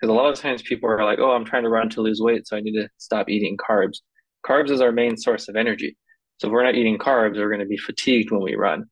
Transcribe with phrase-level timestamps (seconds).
[0.00, 2.20] Because a lot of times people are like, oh, I'm trying to run to lose
[2.20, 3.98] weight, so I need to stop eating carbs.
[4.46, 5.96] Carbs is our main source of energy.
[6.38, 8.86] So if we're not eating carbs, we're going to be fatigued when we run.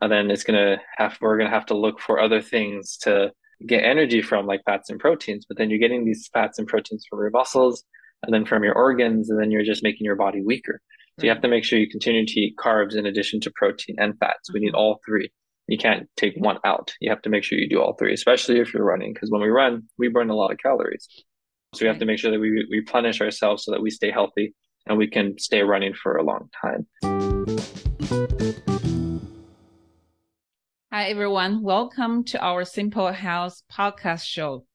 [0.00, 2.96] And then it's going to have, we're going to have to look for other things
[2.98, 3.32] to
[3.66, 5.44] get energy from, like fats and proteins.
[5.48, 7.82] But then you're getting these fats and proteins from your muscles
[8.22, 10.80] and then from your organs, and then you're just making your body weaker.
[11.18, 13.96] So you have to make sure you continue to eat carbs in addition to protein
[13.98, 14.52] and fats.
[14.52, 14.76] We need mm-hmm.
[14.76, 15.30] all three.
[15.66, 16.92] You can't take one out.
[17.00, 19.40] You have to make sure you do all three, especially if you're running, because when
[19.40, 21.08] we run, we burn a lot of calories.
[21.74, 24.54] So we have to make sure that we replenish ourselves so that we stay healthy
[24.86, 26.86] and we can stay running for a long time.
[30.92, 31.62] Hi, everyone.
[31.62, 34.66] Welcome to our Simple Health podcast show.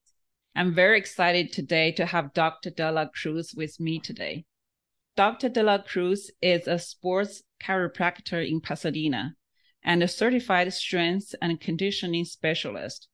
[0.56, 2.72] I'm very excited today to have Dr.
[2.72, 4.44] De La Cruz with me today.
[5.16, 5.50] Dr.
[5.50, 9.36] De La Cruz is a sports chiropractor in Pasadena
[9.84, 13.08] and a certified strength and conditioning specialist.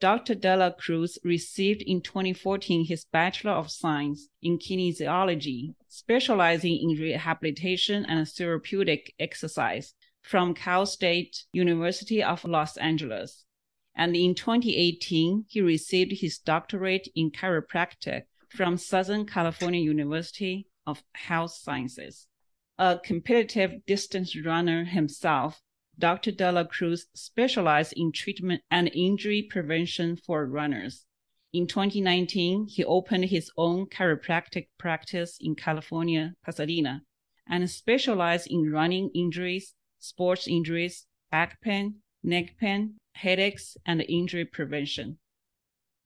[0.00, 0.34] Dr.
[0.34, 8.04] De La Cruz received in 2014 his Bachelor of Science in Kinesiology, specializing in rehabilitation
[8.04, 13.44] and therapeutic exercise from Cal State University of Los Angeles.
[13.94, 21.52] And in 2018, he received his doctorate in chiropractic from Southern California University of Health
[21.52, 22.26] Sciences.
[22.78, 25.62] A competitive distance runner himself,
[25.98, 26.32] Dr.
[26.32, 31.06] De La Cruz specialized in treatment and injury prevention for runners.
[31.52, 37.02] In 2019, he opened his own chiropractic practice in California, Pasadena,
[37.46, 45.18] and specialized in running injuries, sports injuries, back pain, neck pain, headaches, and injury prevention.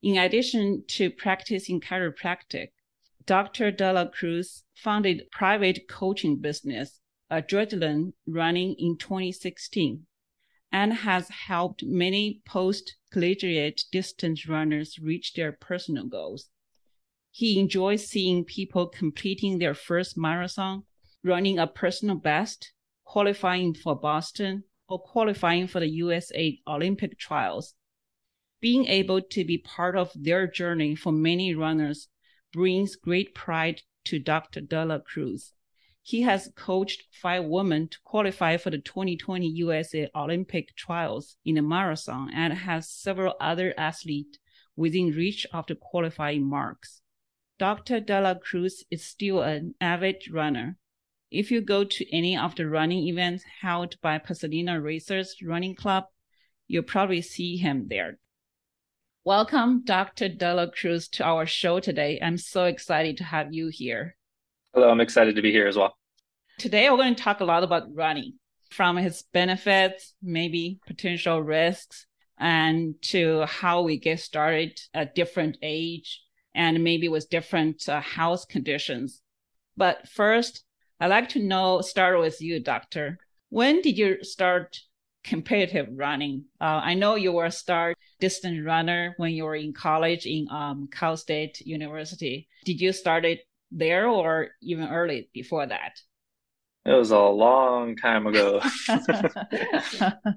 [0.03, 2.69] In addition to practicing chiropractic,
[3.25, 3.71] Dr.
[3.71, 6.99] De La Cruz founded private coaching business
[7.31, 10.05] Adrenaline running in 2016
[10.71, 16.49] and has helped many post-collegiate distance runners reach their personal goals.
[17.31, 20.83] He enjoys seeing people completing their first marathon,
[21.23, 22.73] running a personal best,
[23.05, 27.75] qualifying for Boston, or qualifying for the USA Olympic trials.
[28.59, 32.09] Being able to be part of their journey for many runners
[32.51, 34.61] brings great pride to Dr.
[34.61, 35.53] De La Cruz.
[36.09, 41.61] He has coached five women to qualify for the 2020 USA Olympic trials in the
[41.61, 44.39] marathon and has several other athletes
[44.75, 47.03] within reach of the qualifying marks.
[47.59, 47.99] Dr.
[47.99, 50.77] De La Cruz is still an avid runner.
[51.29, 56.05] If you go to any of the running events held by Pasadena Pacers Running Club,
[56.67, 58.17] you'll probably see him there.
[59.25, 60.29] Welcome, Dr.
[60.29, 62.17] De La Cruz, to our show today.
[62.19, 64.15] I'm so excited to have you here.
[64.73, 65.98] Hello, I'm excited to be here as well.
[66.59, 68.33] Today, we're going to talk a lot about running
[68.69, 72.05] from its benefits, maybe potential risks,
[72.37, 76.21] and to how we get started at different age
[76.53, 79.21] and maybe with different uh, health conditions.
[79.77, 80.65] But first,
[80.99, 83.19] I'd like to know, start with you, doctor.
[83.47, 84.81] When did you start
[85.23, 86.43] competitive running?
[86.59, 90.49] Uh, I know you were a start distance runner when you were in college in
[90.51, 92.49] um, Cal State University.
[92.65, 93.39] Did you start it
[93.71, 96.01] there or even early before that?
[96.85, 98.61] It was a long time ago.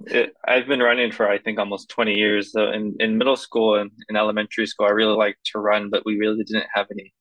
[0.06, 2.52] it, I've been running for I think almost 20 years.
[2.52, 6.04] So in, in middle school and in elementary school, I really liked to run, but
[6.04, 7.12] we really didn't have any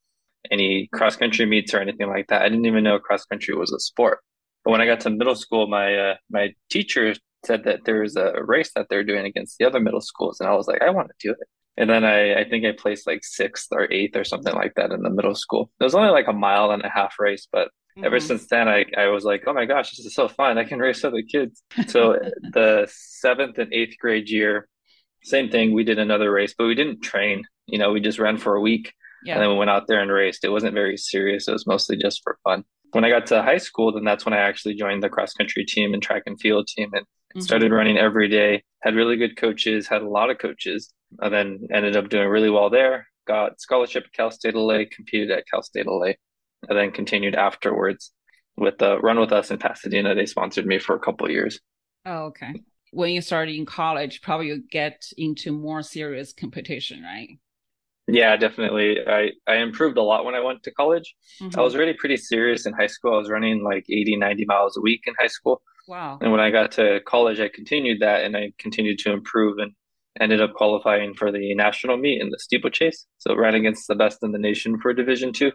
[0.49, 2.41] any cross country meets or anything like that.
[2.41, 4.19] I didn't even know cross country was a sport.
[4.63, 7.13] But when I got to middle school, my uh, my teacher
[7.45, 10.49] said that there was a race that they're doing against the other middle schools, and
[10.49, 11.47] I was like, I want to do it.
[11.77, 14.91] And then I, I think I placed like sixth or eighth or something like that
[14.91, 15.71] in the middle school.
[15.79, 18.05] It was only like a mile and a half race, but Mm-hmm.
[18.05, 20.57] Ever since then, I, I was like, oh my gosh, this is so fun.
[20.57, 21.63] I can race other kids.
[21.87, 24.67] So the seventh and eighth grade year,
[25.23, 25.73] same thing.
[25.73, 27.43] We did another race, but we didn't train.
[27.67, 28.93] You know, we just ran for a week
[29.23, 29.33] yeah.
[29.33, 30.43] and then we went out there and raced.
[30.43, 31.47] It wasn't very serious.
[31.47, 32.63] It was mostly just for fun.
[32.91, 35.65] When I got to high school, then that's when I actually joined the cross country
[35.65, 37.41] team and track and field team and mm-hmm.
[37.41, 38.63] started running every day.
[38.81, 42.49] Had really good coaches, had a lot of coaches, and then ended up doing really
[42.49, 43.07] well there.
[43.27, 46.13] Got scholarship at Cal State LA, competed at Cal State LA
[46.67, 48.11] and then continued afterwards
[48.57, 50.15] with the run with us in Pasadena.
[50.15, 51.59] They sponsored me for a couple years.
[52.05, 52.53] Oh, okay.
[52.91, 57.29] When you started in college, probably you get into more serious competition, right?
[58.07, 58.97] Yeah, definitely.
[59.07, 61.15] I, I improved a lot when I went to college.
[61.41, 61.57] Mm-hmm.
[61.57, 63.13] I was really pretty serious in high school.
[63.13, 65.61] I was running like 80, 90 miles a week in high school.
[65.87, 66.17] Wow.
[66.21, 69.71] And when I got to college, I continued that and I continued to improve and
[70.19, 73.05] ended up qualifying for the national meet in the steeplechase.
[73.17, 75.51] So ran against the best in the nation for Division two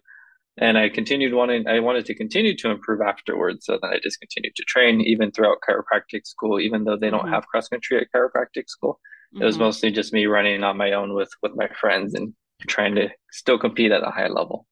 [0.58, 3.66] and I continued wanting I wanted to continue to improve afterwards.
[3.66, 7.24] So then I just continued to train even throughout chiropractic school, even though they don't
[7.24, 7.34] mm-hmm.
[7.34, 9.00] have cross country at chiropractic school.
[9.34, 9.42] Mm-hmm.
[9.42, 9.64] It was mm-hmm.
[9.64, 12.32] mostly just me running on my own with with my friends and
[12.66, 14.66] trying to still compete at a high level.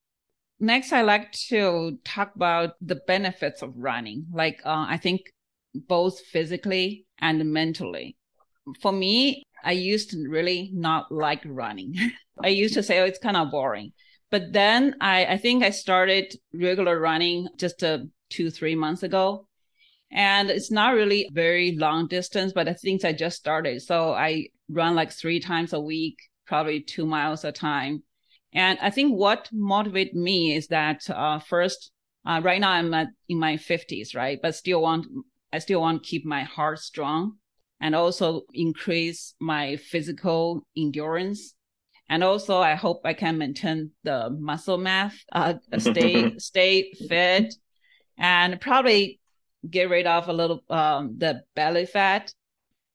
[0.61, 4.27] Next, I like to talk about the benefits of running.
[4.33, 5.23] Like, uh, I think
[5.75, 8.17] both physically and mentally.
[8.81, 11.95] For me, I used to really not like running.
[12.43, 13.93] I used to say, oh, it's kind of boring.
[14.35, 17.99] But then I, I think I started regular running just uh,
[18.31, 19.47] two, three months ago.
[20.11, 23.81] And it's not really very long distance, but I think I just started.
[23.83, 28.03] So I run like three times a week, probably two miles a time.
[28.53, 31.93] And I think what motivated me is that uh, first,
[32.27, 34.41] uh, right now I'm at, in my 50s, right?
[34.43, 35.07] But still want,
[35.53, 37.37] I still want to keep my heart strong
[37.81, 41.55] and also increase my physical endurance.
[42.09, 47.55] And also, I hope I can maintain the muscle mass, uh, stay stay fit,
[48.19, 49.21] and probably
[49.69, 52.33] get rid of a little um, the belly fat.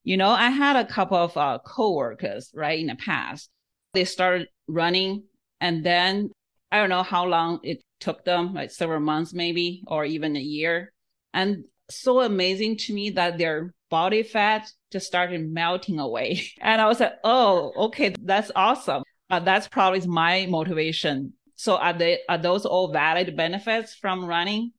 [0.04, 3.50] You know, I had a couple of uh, coworkers right in the past.
[3.94, 5.24] They started running,
[5.60, 6.30] and then
[6.72, 10.42] I don't know how long it took them, like several months maybe, or even a
[10.42, 10.94] year.
[11.34, 16.42] And so amazing to me that their body fat just started melting away.
[16.62, 19.04] And I was like, oh, okay, that's awesome.
[19.30, 21.34] Uh, that's probably my motivation.
[21.56, 24.72] So are they are those all valid benefits from running?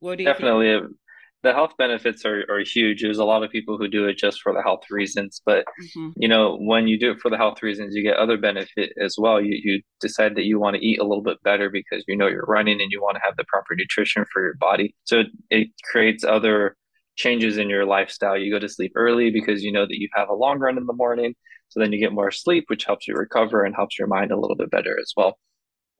[0.00, 0.80] What do you Definitely.
[0.80, 0.96] Think?
[1.42, 3.02] the health benefits are, are huge.
[3.02, 6.10] There's a lot of people who do it just for the health reasons, but mm-hmm.
[6.16, 9.16] you know, when you do it for the health reasons, you get other benefit as
[9.18, 9.40] well.
[9.40, 12.26] You you decide that you want to eat a little bit better because you know
[12.26, 14.94] you're running and you want to have the proper nutrition for your body.
[15.04, 16.76] So it creates other
[17.16, 18.36] changes in your lifestyle.
[18.36, 20.86] You go to sleep early because you know that you have a long run in
[20.86, 21.34] the morning.
[21.68, 24.38] So then you get more sleep, which helps you recover and helps your mind a
[24.38, 25.38] little bit better as well.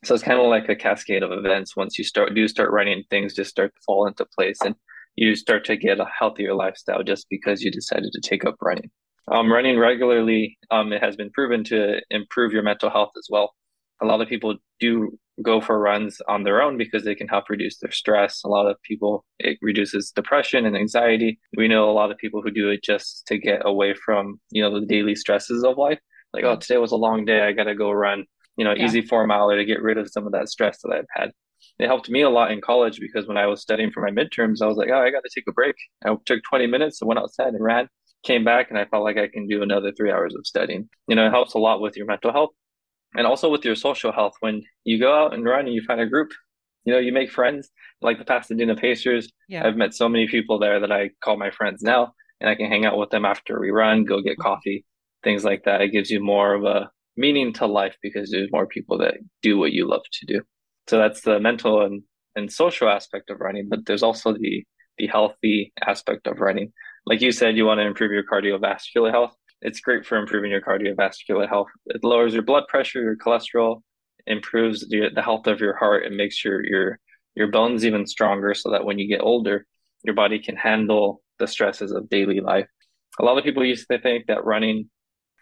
[0.05, 1.77] So it's kind of like a cascade of events.
[1.77, 4.59] Once you start do start running, things just start to fall into place.
[4.65, 4.75] And
[5.17, 8.91] you start to get a healthier lifestyle just because you decided to take up running.
[9.31, 13.55] Um, running regularly, um, it has been proven to improve your mental health as well.
[14.03, 17.49] A lot of people do go for runs on their own because they can help
[17.49, 18.43] reduce their stress.
[18.45, 21.39] A lot of people, it reduces depression and anxiety.
[21.57, 24.63] We know a lot of people who do it just to get away from, you
[24.63, 26.01] know, the daily stresses of life.
[26.33, 26.61] Like, oh, mm.
[26.61, 27.43] today was a long day.
[27.43, 28.25] I got to go run,
[28.57, 28.85] you know, yeah.
[28.85, 31.33] easy four miler to get rid of some of that stress that I've had
[31.79, 34.63] it helped me a lot in college because when I was studying for my midterms,
[34.63, 35.75] I was like, oh, I got to take a break.
[36.05, 37.89] I took 20 minutes and went outside and ran,
[38.23, 40.89] came back, and I felt like I can do another three hours of studying.
[41.09, 42.51] You know, it helps a lot with your mental health
[43.15, 44.35] and also with your social health.
[44.41, 46.31] When you go out and run and you find a group,
[46.85, 47.71] you know, you make friends
[48.01, 49.31] like the Pasadena Pacers.
[49.49, 49.67] Yeah.
[49.67, 52.71] I've met so many people there that I call my friends now, and I can
[52.71, 54.43] hang out with them after we run, go get mm-hmm.
[54.43, 54.85] coffee,
[55.23, 55.83] things like that.
[55.83, 59.59] It gives you more of a meaning to life because there's more people that do
[59.59, 60.43] what you love to do.
[60.89, 62.03] So that's the mental and,
[62.35, 64.65] and social aspect of running, but there's also the
[65.01, 66.73] the healthy aspect of running.
[67.06, 69.35] Like you said, you want to improve your cardiovascular health.
[69.62, 71.69] It's great for improving your cardiovascular health.
[71.87, 73.83] It lowers your blood pressure, your cholesterol,
[74.27, 76.99] improves the, the health of your heart, and makes your your
[77.35, 79.67] your bones even stronger, so that when you get older,
[80.03, 82.69] your body can handle the stresses of daily life.
[83.19, 84.91] A lot of people used to think that running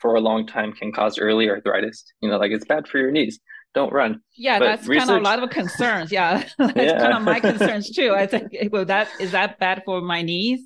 [0.00, 2.04] for a long time can cause early arthritis.
[2.20, 3.40] You know, like it's bad for your knees
[3.74, 4.20] don't run.
[4.36, 5.06] Yeah, but that's research...
[5.06, 6.10] kind of a lot of concerns.
[6.10, 6.98] Yeah, that's yeah.
[6.98, 8.14] kind of my concerns too.
[8.14, 10.60] I think, well, that is that bad for my knees?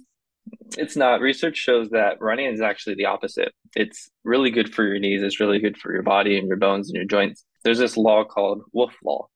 [0.77, 1.21] It's not.
[1.21, 3.53] Research shows that running is actually the opposite.
[3.77, 5.23] It's really good for your knees.
[5.23, 7.45] It's really good for your body and your bones and your joints.
[7.65, 9.29] There's this law called Wolff Law,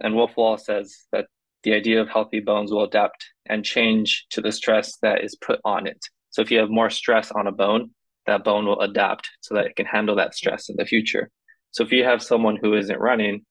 [0.00, 1.26] and Wolff Law says that
[1.62, 5.60] the idea of healthy bones will adapt and change to the stress that is put
[5.64, 5.98] on it.
[6.30, 7.90] So if you have more stress on a bone,
[8.26, 11.30] that bone will adapt so that it can handle that stress in the future.
[11.70, 13.44] So if you have someone who isn't running,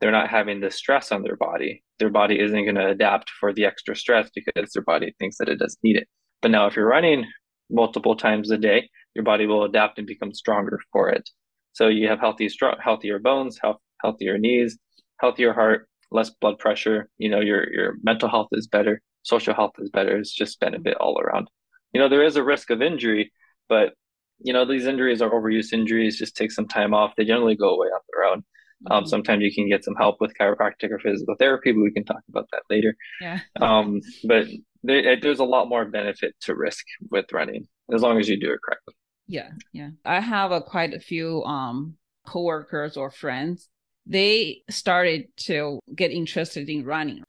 [0.00, 1.82] they're not having the stress on their body.
[1.98, 5.48] Their body isn't going to adapt for the extra stress because their body thinks that
[5.48, 6.08] it doesn't need it.
[6.42, 7.26] But now, if you're running
[7.70, 11.28] multiple times a day, your body will adapt and become stronger for it.
[11.72, 14.78] So you have healthy, strong, healthier bones, health, healthier knees,
[15.20, 17.08] healthier heart, less blood pressure.
[17.18, 20.16] You know, your your mental health is better, social health is better.
[20.16, 21.48] It's just benefit all around.
[21.92, 23.32] You know, there is a risk of injury,
[23.68, 23.94] but
[24.38, 26.18] you know, these injuries are overuse injuries.
[26.18, 27.14] Just take some time off.
[27.16, 28.44] They generally go away on their own.
[28.90, 29.08] Um, mm-hmm.
[29.08, 32.22] sometimes you can get some help with chiropractic or physical therapy, but we can talk
[32.28, 32.94] about that later.
[33.20, 33.40] Yeah.
[33.60, 34.46] Um, but
[34.86, 38.52] there, there's a lot more benefit to risk with running as long as you do
[38.52, 38.94] it correctly.
[39.26, 39.90] Yeah, yeah.
[40.04, 43.68] I have a, quite a few um coworkers or friends.
[44.06, 47.22] They started to get interested in running.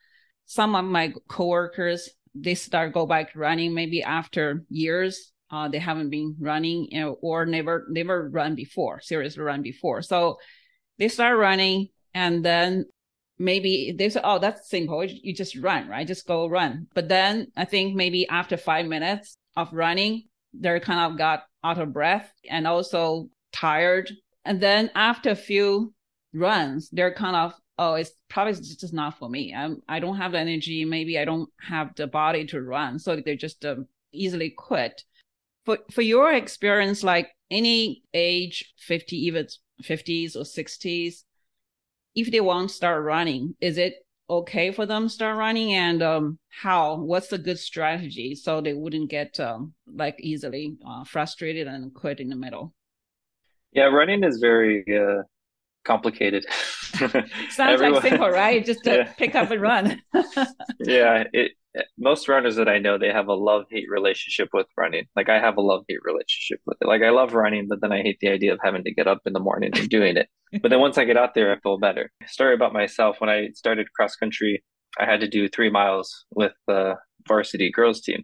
[0.45, 2.09] Some of my coworkers
[2.39, 7.17] they start go back running maybe after years uh, they haven't been running you know,
[7.21, 10.01] or never never run before, seriously run before.
[10.01, 10.37] So
[10.97, 12.85] they start running and then
[13.39, 15.03] maybe they say, oh, that's simple.
[15.03, 16.07] You just run, right?
[16.07, 16.87] Just go run.
[16.93, 21.79] But then I think maybe after five minutes of running, they're kind of got out
[21.79, 24.11] of breath and also tired.
[24.45, 25.93] And then after a few
[26.33, 29.53] runs, they're kind of oh, it's probably just not for me.
[29.53, 30.85] I'm I don't have the energy.
[30.85, 35.03] Maybe I don't have the body to run, so they just um, easily quit.
[35.65, 39.47] For for your experience, like any age, fifty, even
[39.81, 41.23] fifties or sixties,
[42.17, 43.95] if they want to start running, is it
[44.29, 48.73] okay for them to start running and um, how what's the good strategy so they
[48.73, 52.73] wouldn't get um, like easily uh, frustrated and quit in the middle
[53.71, 55.21] yeah running is very uh,
[55.87, 56.45] complicated.
[56.51, 58.63] Sounds Everyone, like simple, right?
[58.63, 59.13] Just to yeah.
[59.13, 60.01] pick up and run.
[60.79, 61.53] yeah, it,
[61.97, 65.05] most runners that I know, they have a love hate relationship with running.
[65.15, 66.87] Like I have a love hate relationship with it.
[66.87, 69.21] Like I love running, but then I hate the idea of having to get up
[69.25, 70.27] in the morning and doing it.
[70.61, 72.11] but then once I get out there, I feel better.
[72.25, 74.63] Story about myself: when I started cross country,
[74.99, 76.95] I had to do three miles with the
[77.27, 78.23] varsity girls team,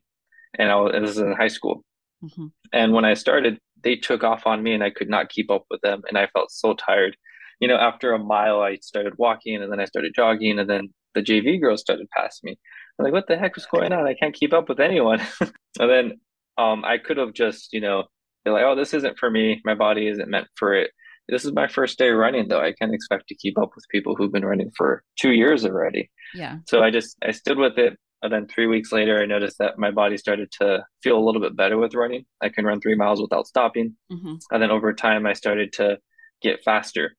[0.57, 1.83] and I was, this is in high school.
[2.23, 2.47] Mm-hmm.
[2.71, 5.65] And when I started, they took off on me, and I could not keep up
[5.69, 7.17] with them, and I felt so tired
[7.63, 10.89] you know, after a mile, I started walking and then I started jogging and then
[11.13, 12.59] the JV girls started passing me.
[12.99, 14.05] I'm like, what the heck was going on?
[14.05, 15.21] I can't keep up with anyone.
[15.41, 15.51] and
[15.89, 16.19] then
[16.57, 18.03] um, I could have just, you know,
[18.45, 19.61] be like, oh, this isn't for me.
[19.65, 20.91] My body isn't meant for it.
[21.29, 22.59] This is my first day running, though.
[22.59, 26.11] I can't expect to keep up with people who've been running for two years already.
[26.35, 26.57] Yeah.
[26.67, 27.97] So I just, I stood with it.
[28.21, 31.41] And then three weeks later, I noticed that my body started to feel a little
[31.41, 32.25] bit better with running.
[32.41, 33.95] I can run three miles without stopping.
[34.11, 34.35] Mm-hmm.
[34.51, 35.97] And then over time, I started to
[36.41, 37.15] get faster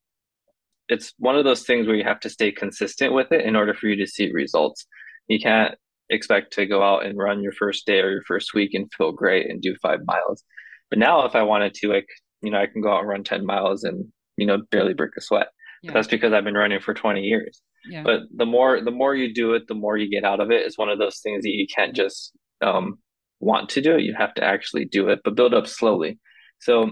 [0.89, 3.75] it's one of those things where you have to stay consistent with it in order
[3.75, 4.87] for you to see results.
[5.29, 5.75] You can't
[6.11, 9.13] expect to go out and run your first day or your first week and feel
[9.13, 10.45] great and do five miles.
[10.91, 12.07] But now, if I wanted to, like,
[12.43, 15.13] you know, I can go out and run 10 miles and, you know, barely break
[15.17, 15.49] a sweat.
[15.83, 15.93] Yeah.
[15.93, 17.61] That's because I've been running for 20 years.
[17.89, 18.03] Yeah.
[18.03, 20.65] But the more, the more you do it, the more you get out of it.
[20.65, 22.99] It's one of those things that you can't just um,
[23.41, 24.03] want to do it.
[24.03, 26.19] You have to actually do it, but build up slowly.
[26.61, 26.91] So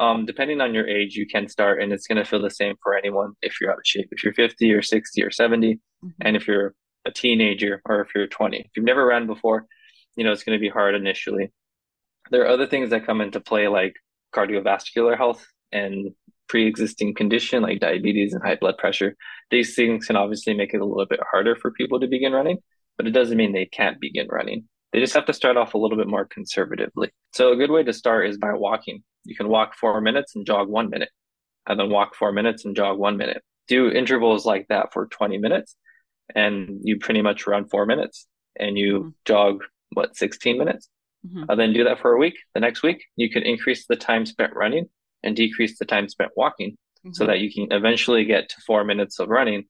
[0.00, 2.74] um, depending on your age, you can start, and it's going to feel the same
[2.82, 4.08] for anyone if you're out of shape.
[4.10, 6.08] If you're 50 or 60 or 70, mm-hmm.
[6.22, 9.66] and if you're a teenager or if you're 20, if you've never ran before,
[10.16, 11.52] you know it's going to be hard initially.
[12.30, 13.94] There are other things that come into play, like
[14.34, 16.12] cardiovascular health and
[16.48, 19.16] pre-existing condition like diabetes and high blood pressure.
[19.50, 22.58] These things can obviously make it a little bit harder for people to begin running,
[22.96, 24.64] but it doesn't mean they can't begin running.
[24.92, 27.10] They just have to start off a little bit more conservatively.
[27.32, 29.04] So a good way to start is by walking.
[29.24, 31.10] You can walk four minutes and jog one minute,
[31.66, 33.42] and then walk four minutes and jog one minute.
[33.68, 35.76] Do intervals like that for 20 minutes,
[36.34, 38.26] and you pretty much run four minutes
[38.58, 39.08] and you mm-hmm.
[39.24, 39.62] jog,
[39.92, 40.88] what, 16 minutes?
[41.26, 41.44] Mm-hmm.
[41.48, 42.34] And then do that for a week.
[42.54, 44.86] The next week, you can increase the time spent running
[45.22, 47.12] and decrease the time spent walking mm-hmm.
[47.12, 49.64] so that you can eventually get to four minutes of running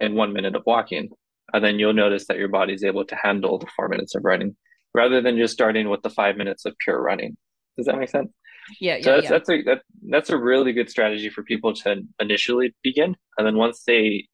[0.00, 1.10] and one minute of walking
[1.54, 4.24] and then you'll notice that your body is able to handle the four minutes of
[4.24, 4.56] running
[4.92, 7.36] rather than just starting with the five minutes of pure running.
[7.76, 8.32] Does that make sense?
[8.80, 9.30] Yeah, so yeah, that's, yeah.
[9.30, 13.56] that's a that, that's a really good strategy for people to initially begin, and then
[13.56, 14.26] once they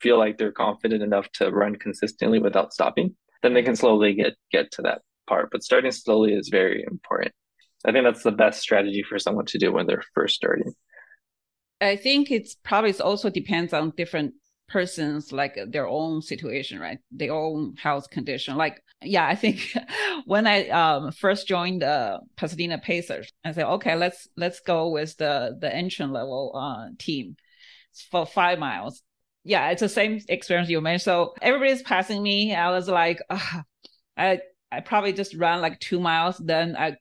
[0.00, 4.34] feel like they're confident enough to run consistently without stopping, then they can slowly get
[4.50, 5.50] get to that part.
[5.50, 7.32] But starting slowly is very important.
[7.84, 10.72] I think that's the best strategy for someone to do when they're first starting.
[11.80, 14.34] I think it's probably also depends on different
[14.68, 16.98] person's like their own situation, right?
[17.10, 18.56] Their own health condition.
[18.56, 19.74] Like, yeah, I think
[20.26, 25.16] when I um, first joined the Pasadena Pacers, I said, okay, let's let's go with
[25.16, 27.36] the the entrance level uh, team
[28.10, 29.02] for five miles.
[29.44, 31.02] Yeah, it's the same experience you mentioned.
[31.02, 32.54] So everybody's passing me.
[32.54, 33.20] I was like,
[34.16, 36.36] I I probably just ran like two miles.
[36.38, 36.96] Then I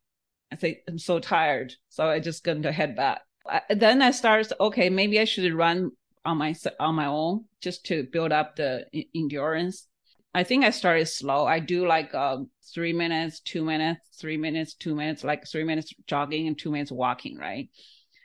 [0.52, 3.22] I say I'm so tired, so I just going to head back.
[3.46, 4.54] I, then I started.
[4.60, 5.92] Okay, maybe I should run
[6.28, 9.88] on my on my own just to build up the endurance.
[10.34, 11.48] I think I started slow.
[11.48, 15.94] I do like um, three minutes, two minutes, three minutes, two minutes, like three minutes
[16.06, 17.70] jogging and two minutes walking, right?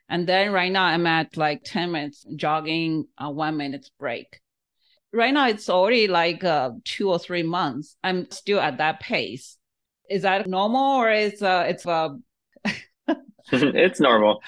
[0.08, 4.40] And then right now I'm at like 10 minutes jogging, uh, one minute break.
[5.12, 7.96] Right now it's already like uh, two or three months.
[8.02, 9.56] I'm still at that pace.
[10.10, 12.10] Is that normal or is uh, it's uh,
[13.52, 14.40] it's normal.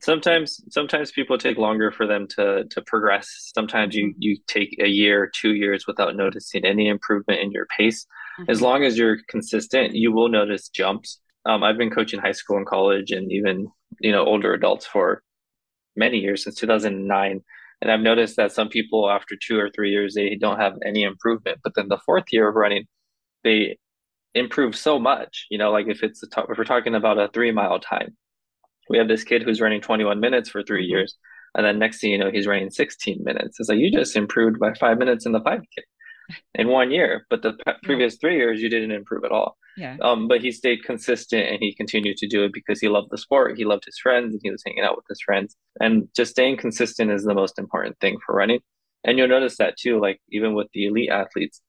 [0.00, 3.50] Sometimes sometimes people take longer for them to to progress.
[3.54, 4.18] Sometimes you mm-hmm.
[4.18, 8.04] you take a year, two years without noticing any improvement in your pace.
[8.40, 8.50] Mm-hmm.
[8.50, 11.20] As long as you're consistent, you will notice jumps.
[11.44, 13.68] Um, I've been coaching high school and college and even
[14.00, 15.22] you know older adults for
[15.96, 17.40] many years since 2009
[17.80, 21.02] and i've noticed that some people after two or three years they don't have any
[21.02, 22.84] improvement but then the fourth year of running
[23.44, 23.76] they
[24.34, 27.28] improve so much you know like if it's a top if we're talking about a
[27.28, 28.16] three mile time
[28.88, 30.90] we have this kid who's running 21 minutes for three mm-hmm.
[30.90, 31.16] years.
[31.54, 33.58] And then next thing you know, he's running 16 minutes.
[33.60, 35.62] It's like you just improved by five minutes in the 5K.
[36.54, 39.56] in one year, but the previous three years you didn't improve at all.
[39.76, 39.96] Yeah.
[40.02, 43.18] Um, but he stayed consistent and he continued to do it because he loved the
[43.18, 43.58] sport.
[43.58, 45.56] He loved his friends and he was hanging out with his friends.
[45.80, 48.60] And just staying consistent is the most important thing for running.
[49.04, 51.60] And you'll notice that too, like even with the elite athletes,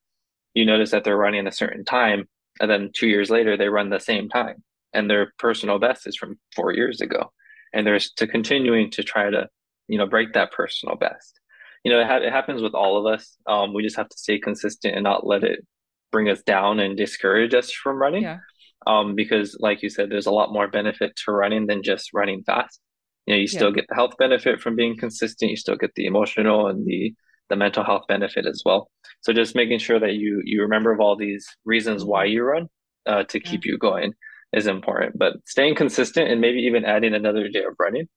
[0.54, 2.28] you notice that they're running a certain time
[2.60, 6.16] and then two years later they run the same time and their personal best is
[6.16, 7.32] from four years ago.
[7.74, 9.48] And there's to continuing to try to,
[9.88, 11.40] you know, break that personal best.
[11.84, 13.36] You know, it, ha- it happens with all of us.
[13.48, 15.66] Um, we just have to stay consistent and not let it
[16.12, 18.24] bring us down and discourage us from running.
[18.24, 18.38] Yeah.
[18.86, 22.44] Um, because like you said, there's a lot more benefit to running than just running
[22.44, 22.80] fast.
[23.26, 23.76] You know, you still Yeah.
[23.76, 25.50] get the health benefit from being consistent.
[25.50, 27.14] You still get the emotional and the
[27.54, 28.90] the mental health benefit as well.
[29.22, 32.66] So just making sure that you you remember of all these reasons why you run
[33.12, 34.14] uh, to keep you going
[34.60, 35.18] is important.
[35.24, 38.08] But staying consistent and maybe even adding another day of running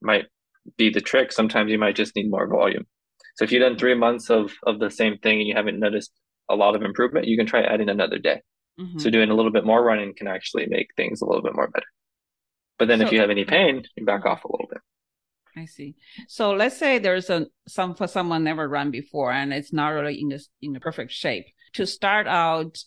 [0.00, 0.26] might
[0.76, 1.32] be the trick.
[1.32, 2.84] Sometimes you might just need more volume.
[3.36, 6.12] So if you've done three months of of the same thing and you haven't noticed
[6.48, 8.38] a lot of improvement, you can try adding another day.
[8.80, 9.00] Mhm.
[9.00, 11.70] So doing a little bit more running can actually make things a little bit more
[11.74, 11.90] better.
[12.78, 14.82] But then if you have any pain, you back off a little bit.
[15.56, 15.94] I see.
[16.28, 20.20] So let's say there's a some for someone never run before and it's not really
[20.20, 21.46] in this in the perfect shape.
[21.74, 22.78] To start out,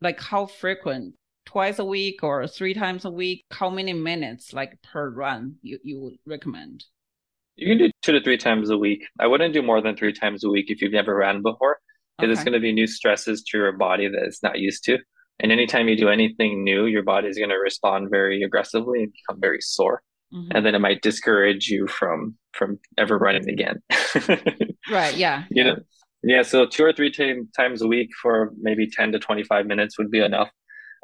[0.00, 1.14] like how frequent?
[1.44, 3.44] Twice a week or three times a week?
[3.50, 6.84] How many minutes like per run you, you would recommend?
[7.56, 9.04] You can do two to three times a week.
[9.18, 11.78] I wouldn't do more than three times a week if you've never ran before,
[12.16, 14.98] because it's going to be new stresses to your body that it's not used to.
[15.40, 19.12] And anytime you do anything new, your body is going to respond very aggressively and
[19.12, 20.02] become very sore.
[20.32, 20.48] Mhm.
[20.54, 23.82] And then it might discourage you from from ever running again.
[24.90, 25.16] Right.
[25.16, 25.44] Yeah.
[25.50, 25.76] you know
[26.24, 29.96] yeah so two or three time, times a week for maybe 10 to 25 minutes
[29.98, 30.50] would be enough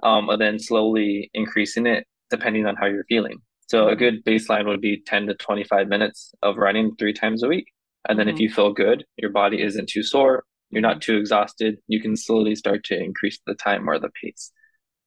[0.02, 3.99] um and then slowly increasing it depending on how you're feeling so a Mhm.
[3.99, 7.66] good baseline would be 10 to 25 minutes of running three times a week
[8.08, 8.40] and then if Mhm.
[8.40, 12.54] you feel good your body isn't too sore you're not too exhausted you can slowly
[12.54, 14.52] start to increase the time or the pace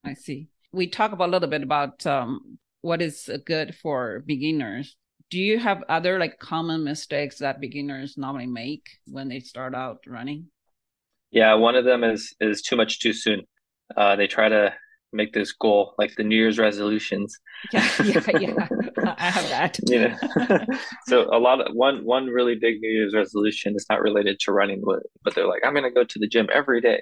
[0.04, 0.48] I see.
[0.72, 4.96] We talk about a little bit about um, what is good for beginners.
[5.30, 10.00] Do you have other like common mistakes that beginners normally make when they start out
[10.08, 10.48] running?
[11.32, 13.42] yeah one of them is is too much too soon
[13.98, 14.74] uh they try to
[15.14, 17.38] make this goal like the new year's resolutions
[17.72, 18.68] Yeah, yeah, yeah.
[19.18, 19.80] I have that.
[19.88, 20.16] you know
[21.08, 24.52] so a lot of one one really big new year's resolution is not related to
[24.52, 27.02] running but, but they're like i'm going to go to the gym every day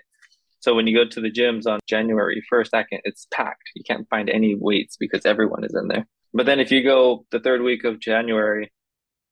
[0.60, 3.70] so when you go to the gyms on january 1st second it's packed.
[3.76, 6.08] You can't find any weights because everyone is in there.
[6.34, 8.72] But then if you go the third week of january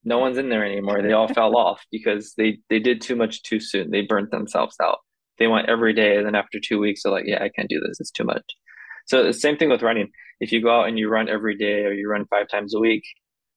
[0.04, 1.02] no one's in there anymore.
[1.02, 3.92] They all fell off because they they did too much too soon.
[3.92, 5.00] They burnt themselves out.
[5.38, 7.80] They went every day and then after two weeks they're like yeah i can't do
[7.80, 8.00] this.
[8.00, 8.44] It's too much.
[9.06, 10.10] So the same thing with running.
[10.40, 12.80] If you go out and you run every day or you run five times a
[12.80, 13.04] week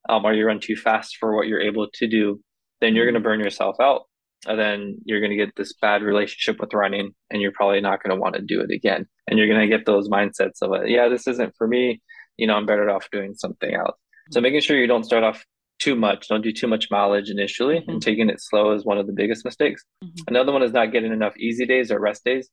[0.09, 2.41] um, or you run too fast for what you're able to do
[2.81, 4.03] then you're going to burn yourself out
[4.46, 8.03] and then you're going to get this bad relationship with running and you're probably not
[8.03, 9.07] going to want to do it again.
[9.26, 12.00] And you're going to get those mindsets of uh, yeah this isn't for me.
[12.37, 13.96] You know i'm better off doing something else.
[14.31, 14.44] So mm-hmm.
[14.44, 15.44] making sure you don't start off
[15.79, 17.98] too much don't do too much mileage initially and mm-hmm.
[17.98, 19.83] taking it slow is one of the biggest mistakes.
[20.05, 20.11] Mhm.
[20.29, 22.48] another one is not getting enough easy days or rest days.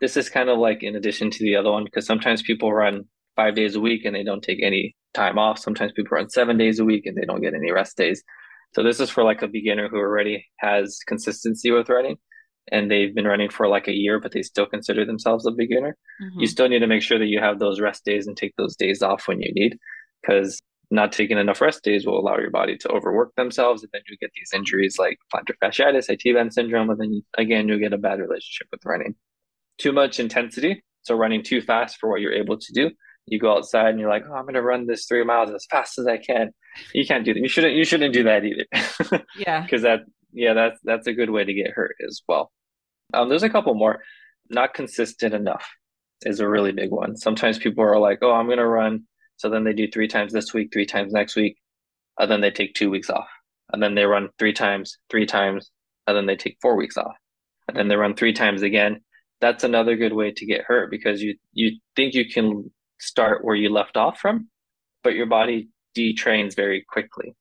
[0.00, 3.04] This is kind of like in addition to the other one because sometimes people run
[3.36, 5.58] five days a week and they don't take any time off.
[5.58, 8.22] Sometimes people run seven days a week and they don't get any rest days
[8.74, 12.16] so this is for like a beginner who already has consistency with running
[12.70, 15.96] and they've been running for like a year but they still consider themselves a beginner
[16.38, 16.48] you Mhm.
[16.50, 19.02] still need to make sure that you have those rest days and take those days
[19.02, 19.76] off when you need
[20.20, 24.02] because not taking enough rest days will allow your body to overwork themselves and then
[24.08, 27.78] you get these injuries like plantar fasciitis IT band syndrome and then you, again you'll
[27.78, 29.14] get a bad relationship with running
[29.78, 32.90] too much intensity so running too fast for what you're able to do
[33.26, 35.66] you go outside and you're like oh i'm going to run this three miles as
[35.70, 36.50] fast as i can.
[36.94, 37.40] You can't do that.
[37.40, 39.24] You shouldn't you shouldn't do that either.
[39.38, 39.60] Yeah.
[39.62, 40.00] because that
[40.32, 42.50] yeah that's that's a good way to get hurt as well.
[43.14, 44.02] Um there's a couple more.
[44.48, 45.66] Not consistent enough
[46.22, 47.16] is a really big one.
[47.16, 49.02] Sometimes people are like oh i'm gonna run
[49.36, 51.56] so then they do three times this week three times next week
[52.18, 53.28] and then they take two weeks off.
[53.72, 55.70] And then they run three times three times
[56.06, 57.16] and then they take four weeks off.
[57.68, 59.00] And then they run three times again.
[59.40, 62.70] That's another good way to get hurt because you you think you can
[63.02, 64.48] start where you left off from
[65.02, 67.34] but your body detrains very quickly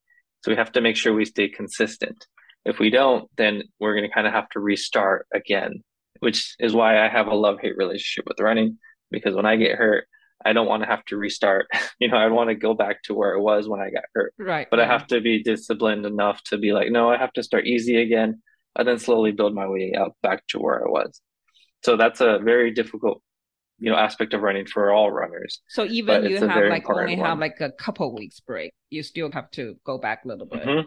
[0.43, 2.25] so we have to make sure we stay consistent
[2.65, 5.83] if we don't, then we're going to kind of have to restart again,
[6.19, 8.77] which is why I have a love hate relationship with running
[9.09, 10.05] because when I get hurt,
[10.45, 11.67] I don't want to have to restart.
[11.99, 14.33] You know, I want to go back to where it was when I got hurt,
[14.39, 14.67] Right.
[14.71, 17.67] but I have to be disciplined enough to be like, no, I have to start
[17.67, 18.41] easy again
[18.75, 21.21] and then slowly build my way out back to where I was.
[21.83, 23.21] So that's a very difficult,
[23.81, 25.59] you know, aspect of running for all runners.
[25.67, 29.29] So even but you have like only have like a couple weeks break, you still
[29.31, 30.63] have to go back a little bit.
[30.63, 30.85] Mhm.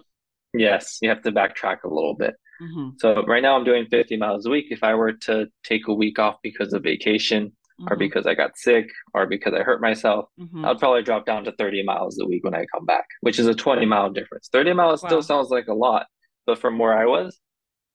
[0.55, 2.35] Yes, you have to backtrack a little bit.
[2.63, 2.91] Mm-hmm.
[2.99, 4.67] So right now I'm doing 50 miles a week.
[4.71, 7.47] If I were to take a week off because of vacation
[7.81, 7.93] mm-hmm.
[7.93, 10.65] or because I got sick or because I hurt myself, mm-hmm.
[10.65, 13.49] I'd probably drop down to 30 miles a week when I come back, which is
[13.49, 14.49] a 20 mile difference.
[14.53, 15.09] 30 miles wow.
[15.09, 16.07] still sounds like a lot,
[16.47, 17.37] but from where I was,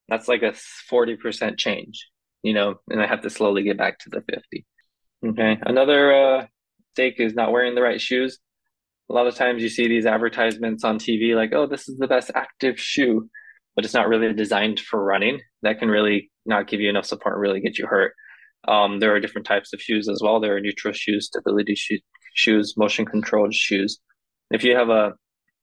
[0.09, 0.53] that's like a
[0.91, 2.09] 40% change,
[2.43, 4.65] you know, and I have to slowly get back to the 50.
[5.25, 5.57] Okay.
[5.61, 6.47] Another uh,
[6.79, 8.39] mistake is not wearing the right shoes.
[9.09, 12.07] A lot of times you see these advertisements on TV like, oh, this is the
[12.07, 13.29] best active shoe
[13.79, 15.39] but it's not really designed for running.
[15.61, 18.13] That can really not give you enough support and really get you hurt.
[18.67, 20.41] Um, there are different types of shoes as well.
[20.41, 21.77] There are neutral shoes, stability
[22.33, 23.97] shoes, motion controlled shoes.
[24.51, 25.13] If you have a,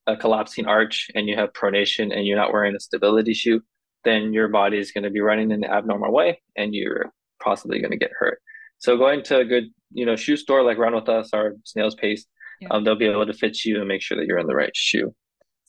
[0.07, 3.61] a collapsing arch and you have pronation and you're not wearing a stability shoe,
[4.05, 7.81] then your body is going to be running in an abnormal way and you're possibly
[7.81, 8.41] going to get hurt.
[8.79, 11.95] So going to a good, you know, shoe store like Run With Us or Snail's
[11.95, 12.27] Pace,
[12.61, 12.69] yeah.
[12.71, 14.75] um, they'll be able to fit you and make sure that you're in the right
[14.75, 15.15] shoe.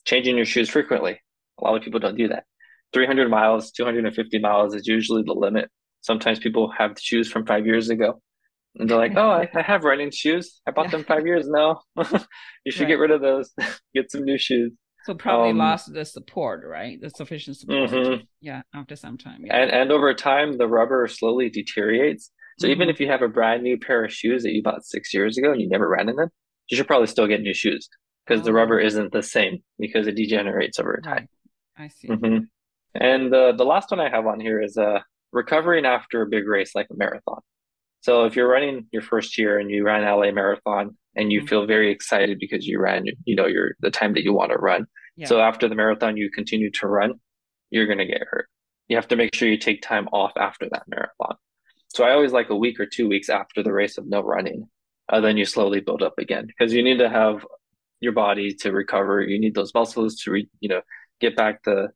[0.04, 1.20] Changing your shoes frequently.
[1.60, 2.44] A lot of people don't do that.
[2.92, 5.70] 300 miles, 250 miles is usually the limit.
[6.00, 8.20] Sometimes people have shoes from five years ago.
[8.76, 10.60] And they're like, oh, I, I have running shoes.
[10.66, 10.92] I bought yeah.
[10.92, 11.80] them five years now.
[12.64, 12.88] you should right.
[12.88, 13.52] get rid of those.
[13.94, 14.72] get some new shoes.
[15.04, 17.00] So probably um, lost the support, right?
[17.00, 17.90] The sufficient support.
[17.90, 18.24] Mm-hmm.
[18.40, 19.42] Yeah, after some time.
[19.44, 19.56] Yeah.
[19.56, 22.30] And and over time, the rubber slowly deteriorates.
[22.58, 22.72] So mm-hmm.
[22.72, 25.38] even if you have a brand new pair of shoes that you bought six years
[25.38, 26.28] ago and you never ran in them,
[26.68, 27.88] you should probably still get new shoes
[28.26, 28.44] because oh.
[28.44, 31.28] the rubber isn't the same because it degenerates over time.
[31.76, 32.08] I see.
[32.08, 32.44] Mm-hmm.
[32.94, 35.00] And the the last one I have on here is uh,
[35.32, 37.40] recovering after a big race like a marathon.
[38.00, 41.48] So if you're running your first year and you ran LA Marathon and you mm-hmm.
[41.48, 44.58] feel very excited because you ran, you know, your the time that you want to
[44.58, 44.86] run.
[45.16, 45.26] Yeah.
[45.26, 47.14] So after the marathon, you continue to run,
[47.70, 48.48] you're gonna get hurt.
[48.88, 51.36] You have to make sure you take time off after that marathon.
[51.88, 54.68] So I always like a week or two weeks after the race of no running.
[55.08, 57.44] Uh, then you slowly build up again because you need to have
[58.00, 59.22] your body to recover.
[59.22, 60.82] You need those muscles to, re, you know,
[61.20, 61.88] get back the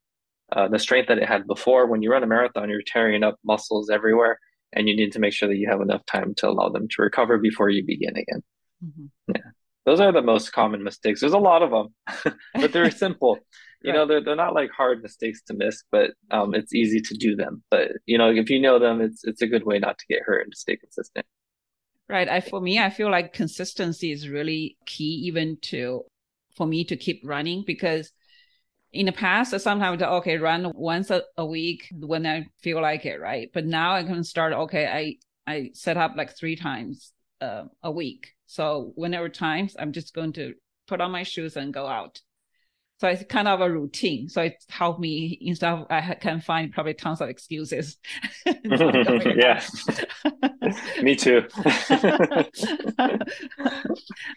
[0.55, 1.87] uh, the strength that it had before.
[1.87, 4.39] When you run a marathon, you're tearing up muscles everywhere,
[4.73, 7.03] and you need to make sure that you have enough time to allow them to
[7.03, 8.43] recover before you begin again.
[8.85, 9.33] Mm-hmm.
[9.35, 9.51] Yeah,
[9.87, 11.21] those are the most common mistakes.
[11.21, 13.39] There's a lot of them, but they're simple.
[13.83, 13.99] You right.
[13.99, 17.37] know, they're they're not like hard mistakes to miss, but um, it's easy to do
[17.37, 17.63] them.
[17.71, 20.23] But you know, if you know them, it's it's a good way not to get
[20.23, 21.27] hurt and to stay consistent.
[22.09, 22.29] Right.
[22.29, 26.03] I for me, I feel like consistency is really key, even to
[26.57, 28.13] for me to keep running because
[28.93, 33.21] in the past, sometimes okay, run once a, a, week when I feel like it,
[33.21, 33.49] right?
[33.55, 34.53] But now I can start.
[34.53, 38.35] Okay, I I set up like three times uh, a week.
[38.47, 40.55] So whenever times, I'm just going to
[40.87, 42.21] put on my shoes and go out.
[43.03, 44.29] So it's kind of a routine.
[44.29, 47.97] So it helped me instead of I can find probably tons of excuses.
[48.47, 49.61] yeah,
[51.03, 51.43] me too.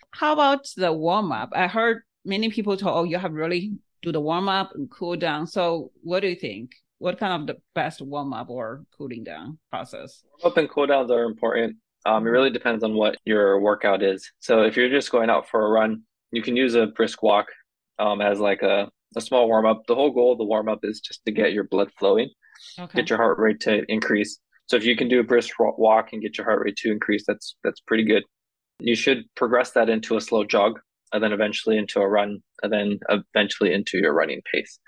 [0.10, 1.52] How about the warm up?
[1.54, 5.16] I heard many people talk, oh, you have really do the warm up and cool
[5.16, 5.46] down.
[5.46, 6.72] So, what do you think?
[6.98, 10.24] What kind of the best warm up or cooling down process?
[10.42, 11.76] Warm up and cool downs are important.
[12.08, 14.32] Um, it really depends on what your workout is.
[14.40, 16.02] So, if you're just going out for a run,
[16.32, 17.46] you can use a brisk walk
[18.00, 19.84] um, as like a, a small warm up.
[19.88, 22.30] The whole goal of the warm up is just to get your blood flowing,
[22.80, 23.00] okay.
[23.00, 24.40] get your heart rate to increase.
[24.68, 27.24] So, if you can do a brisk walk and get your heart rate to increase,
[27.28, 28.24] that's that's pretty good.
[28.80, 30.80] You should progress that into a slow jog
[31.14, 34.80] and then eventually into a run, and then eventually into your running pace.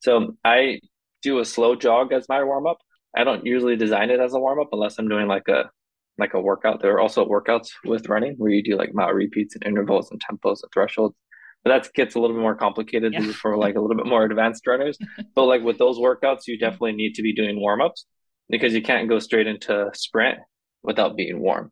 [0.00, 0.80] So I
[1.22, 2.78] do a slow jog as my warm up.
[3.16, 5.70] I don't usually design it as a warm up unless I'm doing like a
[6.18, 6.82] like a workout.
[6.82, 10.20] There are also workouts with running where you do like mile repeats and intervals and
[10.20, 11.16] tempos and thresholds.
[11.64, 13.32] That gets a little bit more complicated yeah.
[13.32, 14.98] for like a little bit more advanced runners.
[15.34, 18.06] but like with those workouts, you definitely need to be doing warm ups
[18.48, 20.38] because you can't go straight into sprint
[20.82, 21.70] without being warm.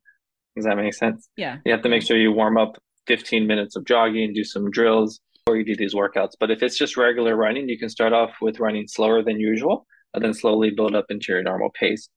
[0.56, 1.28] Does that make sense?
[1.36, 1.58] Yeah.
[1.64, 2.76] You have to make sure you warm up
[3.06, 6.32] 15 minutes of jogging, do some drills, or you do these workouts.
[6.38, 9.86] But if it's just regular running, you can start off with running slower than usual
[10.14, 12.08] and then slowly build up into your normal pace.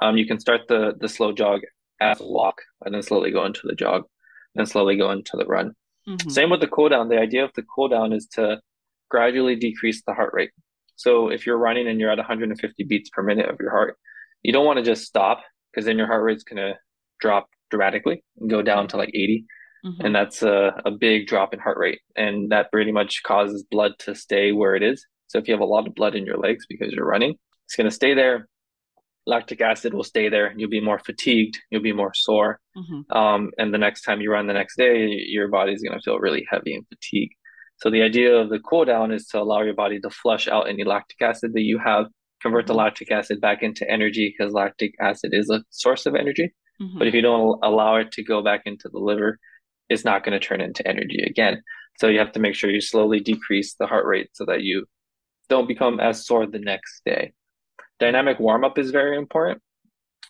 [0.00, 1.60] Um, you can start the the slow jog
[2.00, 4.04] as a walk and then slowly go into the jog,
[4.54, 5.74] and slowly go into the run.
[6.08, 6.30] Mm-hmm.
[6.30, 7.08] Same with the cool down.
[7.08, 8.60] The idea of the cool down is to
[9.10, 10.50] gradually decrease the heart rate.
[10.96, 13.96] So if you're running and you're at 150 beats per minute of your heart,
[14.42, 16.74] you don't want to just stop because then your heart rate's going to
[17.20, 19.44] drop dramatically and go down to like 80.
[19.84, 20.06] Mm-hmm.
[20.06, 22.00] And that's a, a big drop in heart rate.
[22.16, 25.04] And that pretty much causes blood to stay where it is.
[25.26, 27.34] So if you have a lot of blood in your legs because you're running,
[27.66, 28.48] it's going to stay there.
[29.26, 30.52] Lactic acid will stay there.
[30.56, 31.58] You'll be more fatigued.
[31.70, 32.60] You'll be more sore.
[32.76, 33.16] Mm-hmm.
[33.16, 36.18] Um, and the next time you run the next day, your body's going to feel
[36.18, 37.34] really heavy and fatigued.
[37.78, 40.68] So the idea of the cool down is to allow your body to flush out
[40.68, 42.06] any lactic acid that you have,
[42.40, 42.80] convert the mm-hmm.
[42.80, 46.54] lactic acid back into energy because lactic acid is a source of energy.
[46.80, 46.98] Mm-hmm.
[46.98, 49.38] But if you don't allow it to go back into the liver,
[49.88, 51.62] it's not going to turn into energy again.
[51.98, 54.86] So you have to make sure you slowly decrease the heart rate so that you
[55.48, 57.32] don't become as sore the next day.
[57.98, 59.62] Dynamic warm up is very important.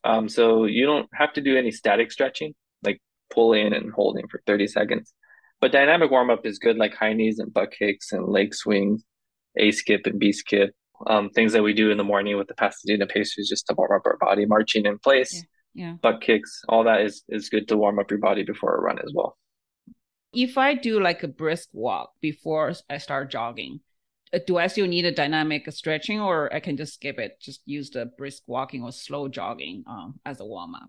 [0.05, 3.01] Um, so you don't have to do any static stretching, like
[3.31, 5.15] pulling and holding for 30 seconds.
[5.61, 9.03] But dynamic warm up is good, like high knees and butt kicks and leg swings,
[9.57, 10.75] A skip and B skip.
[11.07, 13.93] Um, things that we do in the morning with the Pasadena Pacers just to warm
[13.93, 15.43] up our body, marching in place,
[15.75, 15.93] yeah, yeah.
[16.03, 18.99] butt kicks, all that is is good to warm up your body before a run
[18.99, 19.37] as well.
[20.33, 23.81] If I do like a brisk walk before I start jogging,
[24.47, 27.91] do I still need a dynamic stretching or I can just skip it, just use
[27.91, 30.89] the brisk walking or slow jogging um, as a warm up?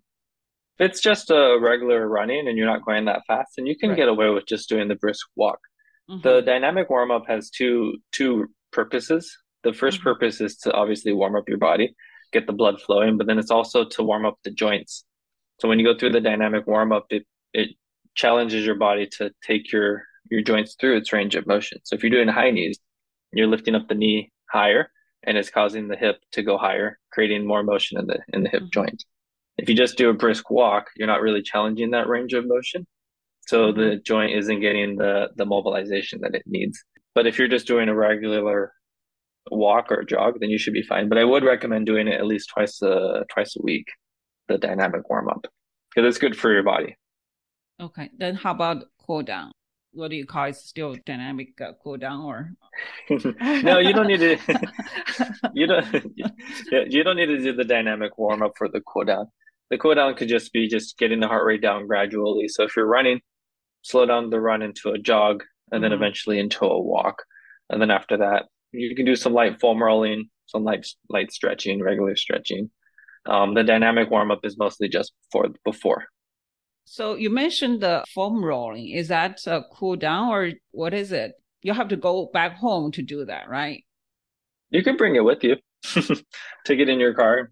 [0.78, 3.90] If it's just a regular running and you're not going that fast, then you can
[3.90, 3.98] right.
[3.98, 5.60] get away with just doing the brisk walk.
[6.10, 6.28] Mm-hmm.
[6.28, 9.38] The dynamic warm up has two two purposes.
[9.64, 10.04] The 1st mm-hmm.
[10.04, 11.96] purpose is to obviously warm up your body,
[12.32, 15.06] get the blood flowing, but then it's also to warm up the joints.
[15.60, 17.70] So when you go through the dynamic warm up, it it
[18.14, 21.80] challenges your body to take your your joints through its range of motion.
[21.84, 22.78] So if you're doing high knees,
[23.36, 24.90] you're lifting up the knee higher
[25.24, 28.50] and it's causing the hip to go higher, creating more motion in the in the
[28.50, 28.82] hip mm-hmm.
[28.82, 29.04] joint.
[29.58, 32.86] If you just do a brisk walk, you're not really challenging that range of motion.
[33.48, 33.80] So mm-hmm.
[33.80, 36.84] the joint isn't getting the the mobilization that it needs.
[37.14, 38.74] But if you're just doing a regular
[39.52, 41.10] walk or jog, then you should be fine.
[41.10, 43.88] But I would recommend doing it at least twice a twice a week,
[44.48, 45.48] the dynamic warm up,
[45.90, 46.98] because it's good for your body.
[47.82, 49.52] Okay, then how about cool down?
[49.96, 50.56] What do you call it?
[50.56, 52.52] Still dynamic uh, cool down or?
[53.64, 54.38] no, you don't need to.
[55.54, 56.06] you don't.
[56.92, 59.28] You don't need to do the dynamic warm up for the cool down.
[59.72, 62.48] The cool down could just be just getting the heart rate down gradually.
[62.48, 63.22] So if you're running,
[63.82, 66.04] slow down the run into a jog, and then mm-hmm.
[66.04, 67.24] eventually into a walk,
[67.70, 71.82] and then after that, you can do some light foam rolling, some light light stretching,
[71.82, 72.70] regular stretching.
[73.26, 76.06] Um, the dynamic warm up is mostly just for before.
[76.86, 78.90] So you mentioned the foam rolling.
[78.90, 81.34] Is that uh, a cool down or what is it?
[81.62, 83.84] You have to go back home to do that, right?
[84.70, 85.58] You can bring it with you.
[86.66, 87.52] Take it in your car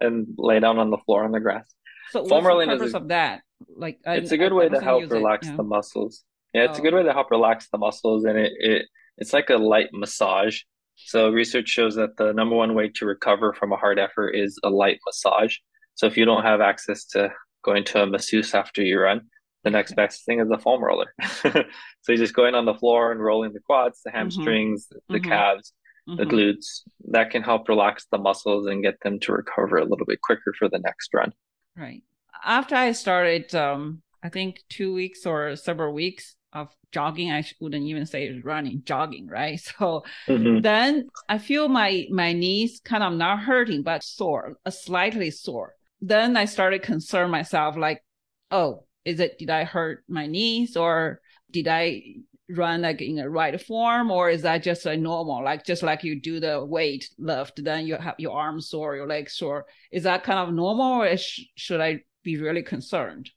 [0.00, 1.66] and lay down on the floor on the grass.
[2.10, 3.40] So foam rolling the purpose is a, of that?
[3.74, 5.56] Like uh, it's I, a good I, way to help relax it, yeah.
[5.56, 6.22] the muscles.
[6.52, 6.82] Yeah, it's oh.
[6.82, 9.88] a good way to help relax the muscles, and it, it it's like a light
[9.92, 10.60] massage.
[10.96, 14.58] So research shows that the number one way to recover from a hard effort is
[14.62, 15.56] a light massage.
[15.94, 17.32] So if you don't have access to
[17.64, 19.22] going to a masseuse after you run.
[19.64, 21.14] The next best thing is a foam roller.
[21.22, 21.64] so
[22.08, 24.18] you're just going on the floor and rolling the quads, the mm-hmm.
[24.18, 25.12] hamstrings, mm-hmm.
[25.12, 25.30] the mm-hmm.
[25.30, 25.72] calves,
[26.08, 26.18] mm-hmm.
[26.18, 26.82] the glutes.
[27.10, 30.54] That can help relax the muscles and get them to recover a little bit quicker
[30.58, 31.32] for the next run.
[31.76, 32.02] Right.
[32.44, 37.86] After I started, um, I think two weeks or several weeks of jogging, I wouldn't
[37.86, 39.58] even say running, jogging, right?
[39.78, 40.60] So mm-hmm.
[40.60, 45.74] then I feel my my knees kind of not hurting, but sore, slightly sore
[46.08, 48.02] then I started concern myself like,
[48.50, 52.02] oh, is it did I hurt my knees or did I
[52.50, 55.42] run like in a right form or is that just a normal?
[55.42, 59.06] Like just like you do the weight lift then you have your arms sore your
[59.06, 59.64] legs sore.
[59.90, 63.30] Is that kind of normal or sh- should i be really concerned?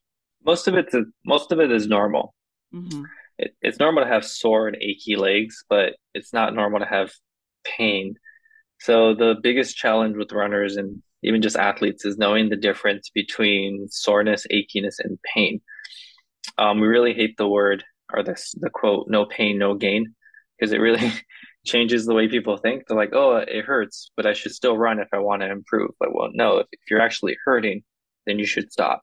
[0.45, 2.33] Most of it is most of it is normal.
[2.73, 3.03] Mm-hmm.
[3.37, 7.11] it, it's normal to have sore and achy legs but it's not normal to have
[7.63, 8.15] pain.
[8.79, 13.87] So the biggest challenge with runners and even just athletes, is knowing the difference between
[13.89, 15.61] soreness, achiness, and pain.
[16.57, 20.15] Um, we really hate the word or this the quote "no pain, no gain"
[20.57, 21.11] because it really
[21.65, 22.83] changes the way people think.
[22.87, 25.91] They're like, "Oh, it hurts, but I should still run if I want to improve."
[25.99, 27.83] But well, no, if, if you're actually hurting,
[28.25, 29.01] then you should stop.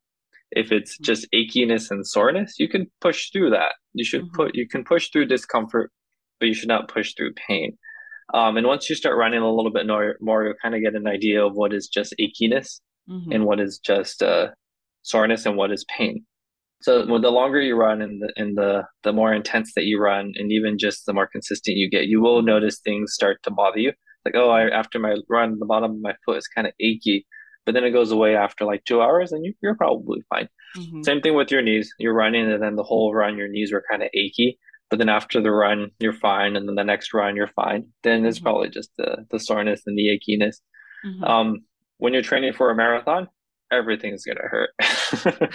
[0.50, 1.04] If it's mm-hmm.
[1.04, 3.74] just achiness and soreness, you can push through that.
[3.92, 4.36] You should mm-hmm.
[4.36, 5.90] put you can push through discomfort,
[6.40, 7.76] but you should not push through pain.
[8.32, 10.94] Um, and once you start running a little bit more, more you'll kind of get
[10.94, 13.32] an idea of what is just achiness mm-hmm.
[13.32, 14.48] and what is just uh,
[15.02, 16.24] soreness and what is pain.
[16.82, 19.98] So well, the longer you run and the and the the more intense that you
[19.98, 23.50] run, and even just the more consistent you get, you will notice things start to
[23.50, 23.92] bother you.
[24.24, 27.26] Like, oh, I, after my run, the bottom of my foot is kind of achy,
[27.64, 30.48] but then it goes away after like two hours, and you, you're probably fine.
[30.76, 31.02] Mm-hmm.
[31.02, 31.90] Same thing with your knees.
[31.98, 34.58] You're running, and then the whole run, your knees were kind of achy,
[34.90, 38.24] but then after the run you're fine and then the next run you're fine then
[38.24, 38.44] it's mm-hmm.
[38.44, 40.56] probably just the the soreness and the achiness
[41.04, 41.24] mm-hmm.
[41.24, 41.60] um
[41.98, 43.28] when you're training for a marathon
[43.72, 44.70] everything's gonna hurt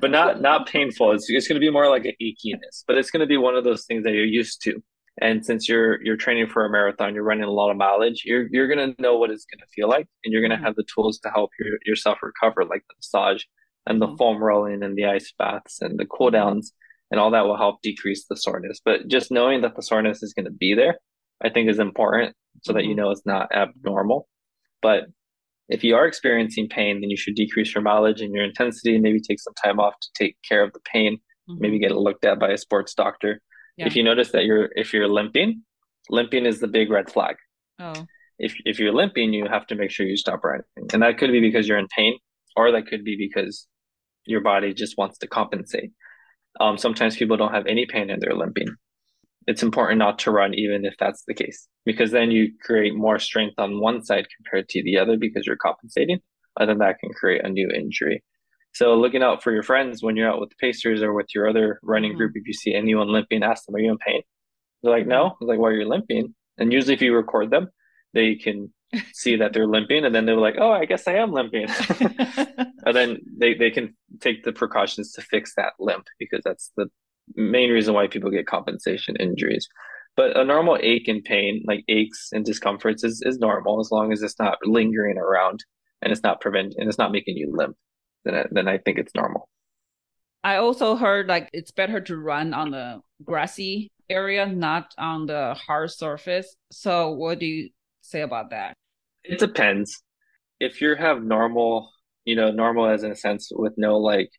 [0.00, 3.26] but not not painful it's, it's gonna be more like an achiness but it's gonna
[3.26, 4.82] be one of those things that you're used to
[5.20, 8.46] and since you're you're training for a marathon you're running a lot of mileage you're
[8.50, 10.64] you're gonna know what it's gonna feel like and you're gonna mm-hmm.
[10.64, 13.42] have the tools to help your, yourself recover like the massage
[13.86, 14.16] and the mm-hmm.
[14.16, 16.72] foam rolling and the ice baths and the cool downs
[17.12, 18.80] and all that will help decrease the soreness.
[18.82, 20.96] But just knowing that the soreness is going to be there,
[21.44, 23.00] I think is important so that you mm-hmm.
[23.00, 24.26] know it's not abnormal.
[24.80, 25.04] But
[25.68, 29.02] if you are experiencing pain, then you should decrease your mileage and your intensity, and
[29.02, 31.60] maybe take some time off to take care of the pain, mm-hmm.
[31.60, 33.40] maybe get it looked at by a sports doctor.
[33.76, 33.86] Yeah.
[33.86, 35.62] If you notice that you're if you're limping,
[36.08, 37.36] limping is the big red flag.
[37.78, 38.06] Oh.
[38.38, 40.64] If if you're limping, you have to make sure you stop running.
[40.92, 42.18] And that could be because you're in pain,
[42.56, 43.66] or that could be because
[44.24, 45.92] your body just wants to compensate.
[46.60, 48.68] Um, sometimes people don't have any pain and they're limping.
[49.46, 53.18] It's important not to run even if that's the case, because then you create more
[53.18, 56.20] strength on one side compared to the other because you're compensating.
[56.58, 58.22] And then that can create a new injury.
[58.74, 61.48] So looking out for your friends when you're out with the Pacers or with your
[61.48, 62.18] other running mm-hmm.
[62.18, 64.22] group, if you see anyone limping, ask them, "Are you in pain?"
[64.82, 67.68] They're like, "No." I'm like, "Why are you limping?" And usually, if you record them,
[68.14, 68.72] they can
[69.12, 71.66] see that they're limping, and then they're like, "Oh, I guess I am limping,"
[72.86, 76.86] and then they they can take the precautions to fix that limp because that's the
[77.34, 79.68] main reason why people get compensation injuries.
[80.16, 84.12] But a normal ache and pain, like aches and discomforts, is, is normal as long
[84.12, 85.64] as it's not lingering around
[86.02, 87.76] and it's not prevent and it's not making you limp.
[88.24, 89.48] Then I, then I think it's normal.
[90.44, 95.54] I also heard like it's better to run on the grassy area, not on the
[95.54, 96.56] hard surface.
[96.70, 97.70] So what do you
[98.02, 98.74] say about that?
[99.24, 100.02] It depends.
[100.60, 101.90] If you have normal,
[102.24, 104.30] you know, normal as in a sense with no like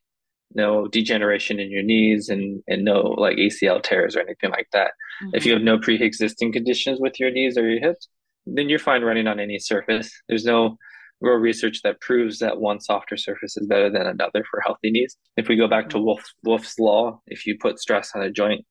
[0.54, 4.92] no degeneration in your knees and and no like ACL tears or anything like that.
[5.22, 5.30] Mm-hmm.
[5.34, 8.08] If you have no pre-existing conditions with your knees or your hips,
[8.46, 10.10] then you're fine running on any surface.
[10.28, 10.76] There's no
[11.20, 15.16] real research that proves that one softer surface is better than another for healthy knees.
[15.36, 15.98] If we go back to.
[15.98, 18.64] Wolf, Wolff's law, if you put stress on a joint,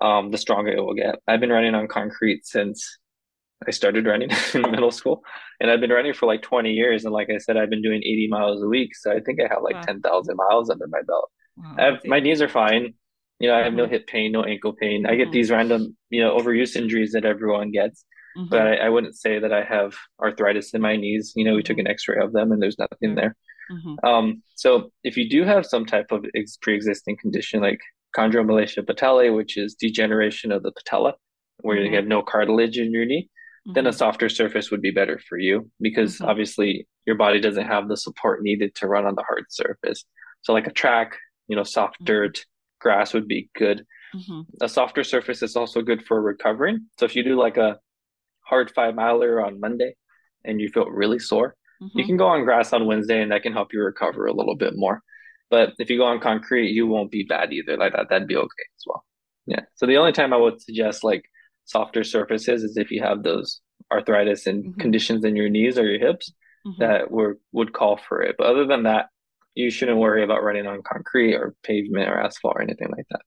[0.00, 1.16] um, the stronger it will get.
[1.26, 2.98] I've been running on concrete since
[3.66, 5.22] I started running in middle school,
[5.60, 7.04] and I've been running for like 20 years.
[7.04, 9.52] And like I said, I've been doing 80 miles a week, so I think I
[9.52, 9.82] have like wow.
[9.82, 11.30] 10,000 miles under my belt.
[11.56, 12.94] Wow, have, my knees are fine.
[13.38, 13.76] You know, I have mm-hmm.
[13.76, 15.06] no hip pain, no ankle pain.
[15.06, 15.32] I get mm-hmm.
[15.32, 18.04] these random, you know, overuse injuries that everyone gets.
[18.36, 18.48] Mm-hmm.
[18.50, 21.32] But I, I, wouldn't say that I have arthritis in my knees.
[21.34, 21.86] You know, we took mm-hmm.
[21.86, 23.34] an X-ray of them, and there's nothing there.
[23.70, 24.06] Mm-hmm.
[24.06, 27.80] Um, so if you do have some type of ex- pre-existing condition like
[28.16, 31.14] chondromalacia patellae, which is degeneration of the patella,
[31.62, 33.28] where you have no cartilage in your knee,
[33.66, 33.96] then a mm-hmm.
[33.96, 36.26] softer surface would be better for you because mm-hmm.
[36.26, 40.04] obviously your body doesn't have the support needed to run on the hard surface.
[40.42, 41.16] So like a track,
[41.48, 42.04] you know, soft mm-hmm.
[42.06, 42.44] dirt,
[42.80, 43.84] grass would be good.
[44.14, 44.40] Mm-hmm.
[44.62, 46.86] A softer surface is also good for recovering.
[46.98, 47.78] So if you do like a
[48.40, 49.94] hard five miler on Monday
[50.44, 51.98] and you feel really sore, mm-hmm.
[51.98, 54.56] you can go on grass on Wednesday and that can help you recover a little
[54.56, 55.02] bit more.
[55.50, 57.76] But if you go on concrete, you won't be bad either.
[57.76, 58.46] Like that, that'd be okay
[58.78, 59.04] as well.
[59.46, 59.62] Yeah.
[59.74, 61.24] So the only time I would suggest like
[61.64, 63.60] softer surfaces is if you have those
[63.92, 64.80] arthritis and mm-hmm.
[64.80, 66.32] conditions in your knees or your hips
[66.66, 66.80] mm-hmm.
[66.80, 68.36] that were would call for it.
[68.38, 69.06] But other than that,
[69.54, 73.22] you shouldn't worry about running on concrete or pavement or asphalt or anything like that.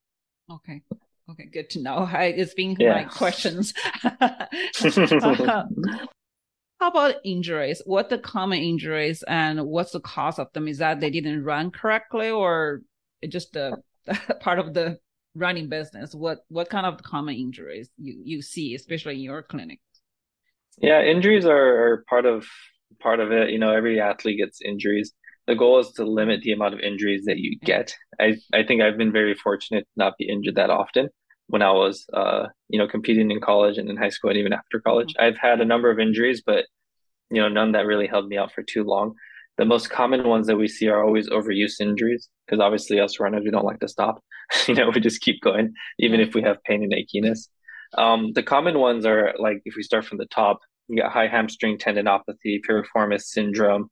[0.52, 0.82] Okay.
[1.30, 2.10] Okay, good to know.
[2.12, 2.94] I, it's been yeah.
[2.94, 3.74] my questions.
[4.04, 5.68] how
[6.82, 7.82] about injuries?
[7.86, 10.68] What the common injuries and what's the cause of them?
[10.68, 12.82] Is that they didn't run correctly or
[13.28, 13.78] just the
[14.42, 15.00] part of the
[15.36, 16.14] running business?
[16.14, 19.80] What what kind of common injuries you you see, especially in your clinic?
[20.78, 22.46] Yeah, injuries are, are part of
[23.00, 23.50] part of it.
[23.50, 25.14] You know, every athlete gets injuries.
[25.46, 27.94] The goal is to limit the amount of injuries that you get.
[28.20, 31.10] I, I think I've been very fortunate to not be injured that often
[31.48, 34.54] when I was, uh, you know, competing in college and in high school and even
[34.54, 35.14] after college.
[35.14, 35.26] Mm-hmm.
[35.26, 36.66] I've had a number of injuries, but
[37.30, 39.16] you know, none that really held me out for too long.
[39.58, 43.44] The most common ones that we see are always overuse injuries because obviously us runners
[43.44, 44.24] we don't like to stop.
[44.68, 47.48] you know, we just keep going even if we have pain and achiness.
[47.98, 51.28] Um, the common ones are like if we start from the top, you got high
[51.28, 53.90] hamstring tendinopathy, piriformis syndrome,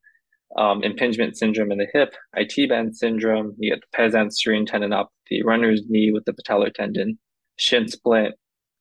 [0.56, 3.54] um, impingement syndrome in the hip, IT band syndrome.
[3.58, 7.18] You get the pes anserine tendinopathy, runner's knee with the patellar tendon,
[7.56, 8.34] shin splint,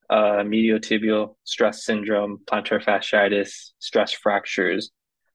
[0.10, 4.91] uh, medial tibial stress syndrome, plantar fasciitis, stress fractures,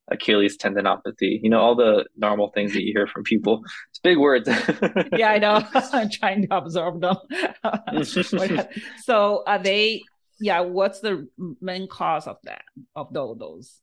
[0.08, 3.62] Achilles tendinopathy, you know, all the normal things that you hear from people.
[3.90, 4.48] It's big words.
[5.16, 5.66] yeah, I know.
[5.92, 7.16] I'm trying to absorb them.
[9.04, 10.02] so are they,
[10.38, 11.26] yeah, what's the
[11.60, 12.62] main cause of that,
[12.94, 13.80] of those?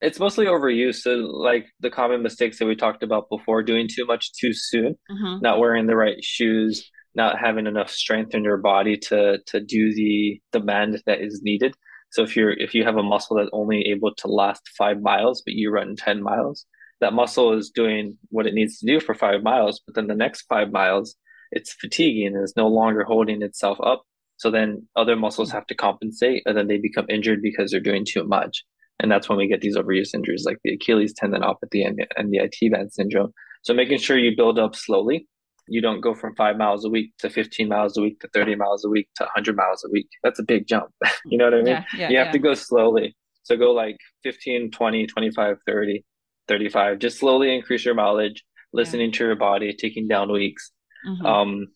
[0.00, 0.96] It's mostly overuse.
[0.96, 4.94] So, like the common mistakes that we talked about before doing too much too soon,
[5.10, 5.42] mm-hmm.
[5.42, 9.92] not wearing the right shoes, not having enough strength in your body to to do
[9.92, 11.74] the demand that is needed.
[12.10, 15.42] So if you're if you have a muscle that's only able to last five miles,
[15.42, 16.66] but you run ten miles,
[17.00, 19.80] that muscle is doing what it needs to do for five miles.
[19.86, 21.16] But then the next five miles,
[21.52, 24.02] it's fatiguing and it's no longer holding itself up.
[24.36, 28.04] So then other muscles have to compensate, and then they become injured because they're doing
[28.06, 28.64] too much.
[29.00, 32.38] And that's when we get these overuse injuries like the Achilles tendinopathy and, and the
[32.38, 33.32] IT band syndrome.
[33.62, 35.26] So making sure you build up slowly
[35.68, 38.56] you don't go from five miles a week to 15 miles a week to 30
[38.56, 40.08] miles a week to 100 miles a week.
[40.22, 40.90] That's a big jump.
[41.26, 41.66] you know what I mean?
[41.66, 42.32] Yeah, yeah, you have yeah.
[42.32, 43.16] to go slowly.
[43.42, 46.04] So go like 15, 20, 25, 30,
[46.48, 46.98] 35.
[46.98, 50.70] Just slowly increase your mileage, listening to your body, taking down weeks,
[51.06, 51.24] mm-hmm.
[51.24, 51.66] um,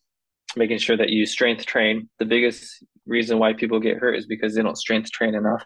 [0.57, 2.09] making sure that you strength train.
[2.19, 5.65] The biggest reason why people get hurt is because they don't strength train enough.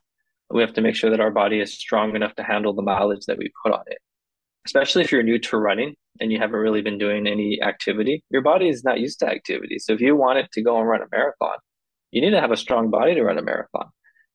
[0.50, 3.26] We have to make sure that our body is strong enough to handle the mileage
[3.26, 3.98] that we put on it.
[4.66, 8.42] Especially if you're new to running and you haven't really been doing any activity, your
[8.42, 9.78] body is not used to activity.
[9.78, 11.56] So if you want it to go and run a marathon,
[12.10, 13.86] you need to have a strong body to run a marathon.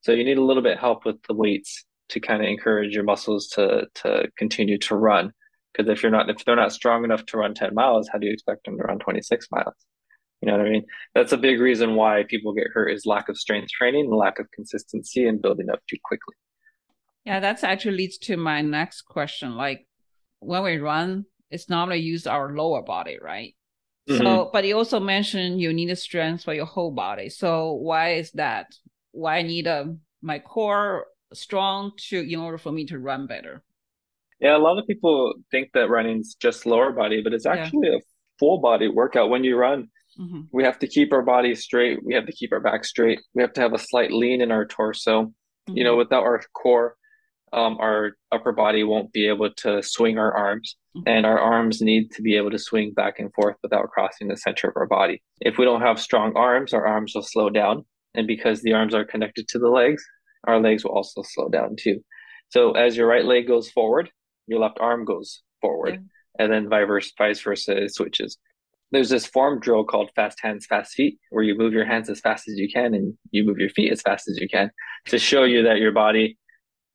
[0.02, 3.04] So you need a little bit help with the weights to kind of encourage your
[3.04, 5.32] muscles to to continue to run.
[5.74, 8.28] Because if you're not if they're not strong enough to run 10 miles, how do
[8.28, 9.76] you expect them to run 26 miles?
[10.42, 10.86] You know what I mean?
[11.14, 14.40] That's a big reason why people get hurt is lack of strength training and lack
[14.40, 16.36] of consistency and building up too quickly.
[17.26, 19.56] Yeah, that's actually leads to my next question.
[19.56, 19.88] Like
[20.42, 23.56] when we run, it's normally use our lower body, right?
[24.10, 24.24] Mm-hmm.
[24.24, 27.30] So, but you also mentioned you need a strength for your whole body.
[27.30, 28.68] So why is that?
[29.12, 33.64] Why I need a my core strong to in order for me to run better?
[34.39, 37.98] Yeah, a lot of people think that running's just lower body, but it's actually yeah.
[37.98, 38.02] a
[38.39, 39.30] full body workout.
[39.30, 39.88] When you run,
[40.20, 40.42] mm-hmm.
[40.52, 42.00] we have to keep our body straight.
[42.04, 43.22] We have to keep our back straight.
[43.36, 45.26] We have to have a slight lean in our torso.
[45.26, 45.78] Mm-hmm.
[45.78, 46.00] You know, mm-hmm.
[46.00, 46.96] without our core,
[47.54, 51.08] um, our upper body won't be able to swing our arms, mm-hmm.
[51.08, 54.38] and our arms need to be able to swing back and forth without crossing the
[54.38, 55.22] center of our body.
[55.41, 58.93] If we don't have strong arms, our arms will slow down, and because the arms
[58.93, 60.04] are connected to the legs,
[60.45, 62.04] our legs will also slow down too.
[62.49, 64.10] So as your right leg goes forward,
[64.47, 66.43] your left arm goes forward, yeah.
[66.45, 68.38] and then vice versa, it switches.
[68.91, 72.20] There's this form drill called fast hands, fast feet, where you move your hands as
[72.20, 74.70] fast as you can and you move your feet as fast as you can
[75.06, 76.38] to show you that your body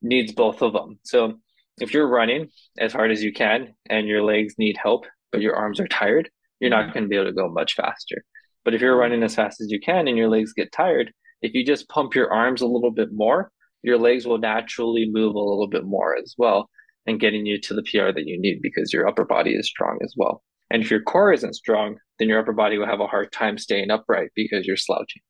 [0.06, 0.98] needs both of them.
[1.04, 1.34] So
[1.80, 2.48] if you're running
[2.78, 6.30] as hard as you can and your legs need help, but your arms are tired,
[6.60, 6.92] you're not mm-hmm.
[6.92, 8.24] going to be able to go much faster.
[8.64, 11.54] But if you're running as fast as you can and your legs get tired, if
[11.54, 13.50] you just pump your arms a little bit more,
[13.82, 16.68] your legs will naturally move a little bit more as well
[17.06, 19.98] and getting you to the PR that you need because your upper body is strong
[20.02, 20.42] as well.
[20.70, 23.58] And if your core isn't strong, then your upper body will have a hard time
[23.58, 25.22] staying upright because you're slouching.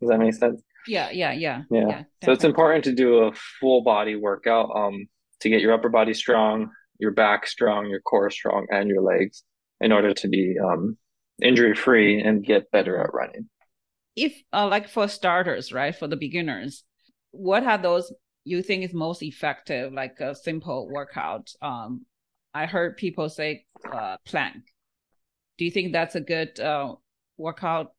[0.00, 0.62] Does that make sense?
[0.86, 1.62] Yeah, yeah, yeah.
[1.70, 1.88] Yeah.
[1.88, 5.06] yeah so it's important to do a full body workout um,
[5.40, 9.42] to get your upper body strong, your back strong, your core strong, and your legs
[9.80, 10.96] in order to be um,
[11.42, 13.48] injury free and get better at running.
[14.14, 16.84] If, uh, like for starters, right, for the beginners,
[17.32, 18.12] what are those
[18.44, 21.50] you think is most effective, like a simple workout?
[21.60, 22.06] Um,
[22.54, 24.62] I heard people say uh, plank.
[25.58, 26.94] Do you think that's a good uh,
[27.36, 27.92] workout?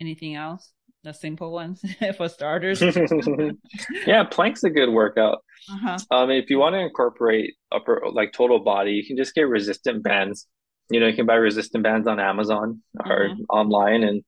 [0.00, 0.72] Anything else?
[1.04, 1.84] The simple ones
[2.16, 2.82] for starters.
[4.06, 5.44] yeah, plank's a good workout.
[5.70, 5.98] Uh-huh.
[6.10, 10.02] Um, if you want to incorporate upper like total body, you can just get resistant
[10.02, 10.46] bands.
[10.90, 13.42] You know, you can buy resistant bands on Amazon or uh-huh.
[13.50, 14.22] online and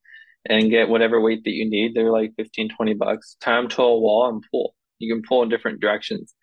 [0.49, 1.95] and get whatever weight that you need.
[1.95, 3.37] They're like 15, 20 bucks.
[3.41, 4.75] Tie them to a wall and pull.
[4.99, 6.35] You can pull in different directions.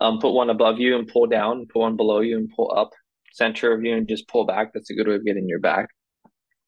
[0.00, 2.90] Um, put one above you and pull down, put one below you and pull up,
[3.32, 4.72] center of you and just pull back.
[4.72, 5.88] That's a good way of getting your back.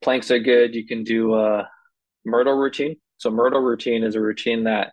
[0.02, 0.74] Planks are good.
[0.74, 1.68] You can do a
[2.24, 2.96] Myrtle routine.
[3.18, 4.92] So Myrtle routine is a routine that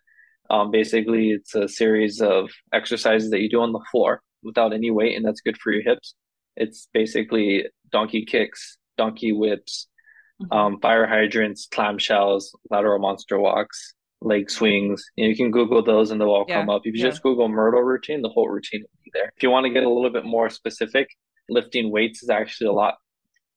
[0.50, 4.92] um, basically it's a series of exercises that you do on the floor without any
[4.92, 6.16] weight, and that's good for your hips.
[6.56, 9.88] It's basically donkey kicks, donkey whips,
[10.42, 10.52] mm-hmm.
[10.52, 15.04] um, fire hydrants, clamshells, lateral monster walks, leg swings.
[15.16, 16.60] You, you can Google those and they'll all yeah.
[16.60, 16.82] come up.
[16.86, 17.10] If you yeah.
[17.10, 19.32] just Google Myrtle routine, the whole routine will be there.
[19.36, 21.08] If you want to get a little bit more specific,
[21.50, 22.96] lifting weights is actually a lot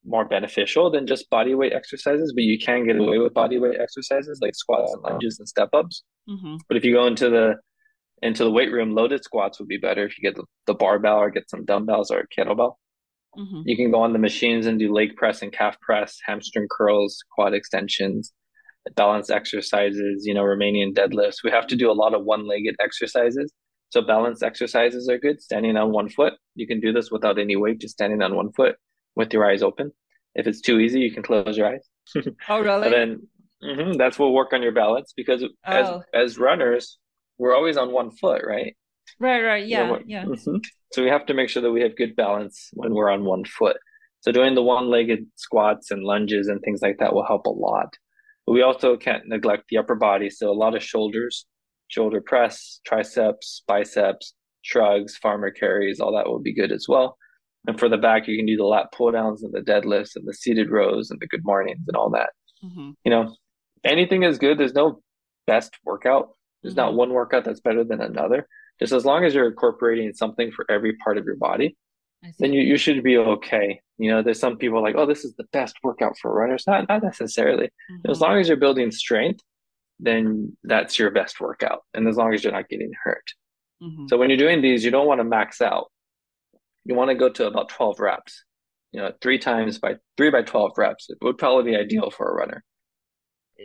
[0.05, 3.81] more beneficial than just body weight exercises, but you can get away with body weight
[3.81, 6.03] exercises like squats and lunges and step ups.
[6.29, 6.57] Mm-hmm.
[6.69, 7.55] But if you go into the
[8.23, 11.19] into the weight room, loaded squats would be better if you get the, the barbell
[11.19, 12.75] or get some dumbbells or a kettlebell.
[13.37, 13.63] Mm-hmm.
[13.67, 17.23] You can go on the machines and do leg press and calf press, hamstring curls,
[17.35, 18.33] quad extensions,
[18.95, 21.43] balance exercises, you know, Romanian deadlifts.
[21.43, 23.53] We have to do a lot of one legged exercises.
[23.91, 25.41] So balance exercises are good.
[25.41, 26.35] Standing on one foot.
[26.55, 28.77] You can do this without any weight, just standing on one foot
[29.17, 29.93] with your eyes open.
[30.35, 31.89] If it's too easy, you can close your eyes.
[32.49, 32.87] oh, really?
[32.87, 33.29] and then
[33.63, 35.49] mm-hmm, that's what work on your balance because oh.
[35.65, 36.99] as as runners,
[37.39, 38.77] we're always on one foot, right?
[39.21, 40.25] Right, right, yeah, you know, yeah.
[40.25, 40.57] Mm-hmm.
[40.93, 43.45] So we have to make sure that we have good balance when we're on one
[43.45, 43.77] foot.
[44.21, 47.95] So doing the one-legged squats and lunges and things like that will help a lot.
[48.47, 50.31] But we also can't neglect the upper body.
[50.31, 51.47] So a lot of shoulders,
[51.89, 57.19] shoulder press, triceps, biceps, shrugs, farmer carries, all that will be good as well.
[57.67, 60.27] And for the back, you can do the lat pull downs and the deadlifts and
[60.27, 62.31] the seated rows and the good mornings and all that.
[62.63, 62.91] Mm-hmm.
[63.05, 63.35] You know,
[63.85, 64.59] anything is good.
[64.59, 65.01] There's no
[65.47, 66.31] best workout.
[66.63, 66.81] There's mm-hmm.
[66.81, 68.47] not one workout that's better than another.
[68.81, 71.77] Just as long as you're incorporating something for every part of your body,
[72.39, 73.81] then you, you should be okay.
[73.99, 76.65] You know, there's some people like, oh, this is the best workout for runners.
[76.67, 77.67] Not not necessarily.
[77.67, 78.11] Mm-hmm.
[78.11, 79.41] As long as you're building strength,
[80.01, 81.81] then that's your best workout.
[81.93, 83.25] And as long as you're not getting hurt.
[83.83, 84.07] Mm-hmm.
[84.09, 85.91] So when you're doing these, you don't want to max out.
[86.85, 88.45] You want to go to about 12 reps.
[88.93, 91.07] You know, three times by three by 12 reps.
[91.11, 92.63] It would probably be ideal for a runner.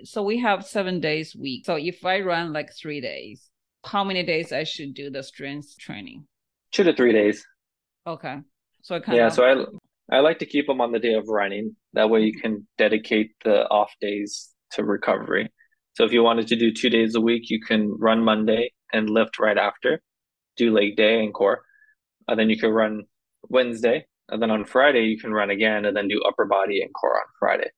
[0.04, 1.66] So we have seven days week.
[1.66, 3.50] So if I run like three days,
[3.86, 6.26] how many days I should do the strength training?
[6.72, 7.46] Two to three days.
[8.06, 8.38] Okay.
[8.82, 9.44] So I kind of Yeah, of so
[10.10, 11.76] I I like to keep them on the day of running.
[11.94, 15.52] That way you can dedicate the off days to recovery.
[15.94, 19.10] So if you wanted to do two days a week, you can run Monday and
[19.10, 20.02] lift right after,
[20.56, 21.64] do leg day and core.
[22.30, 23.04] And then you can run
[23.50, 24.06] Wednesday.
[24.30, 27.18] And then on Friday, you can run again and then do upper body and core
[27.18, 27.70] on Friday.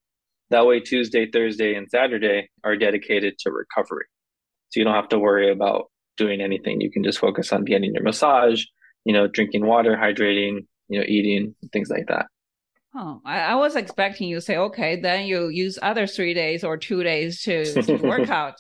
[0.49, 4.05] That way, Tuesday, Thursday, and Saturday are dedicated to recovery.
[4.69, 5.85] So you don't have to worry about
[6.17, 6.81] doing anything.
[6.81, 8.65] You can just focus on getting your massage,
[9.05, 12.25] you know, drinking water, hydrating, you know, eating, things like that.
[12.93, 16.65] Oh, I, I was expecting you to say, okay, then you use other three days
[16.65, 18.55] or two days to, to work out.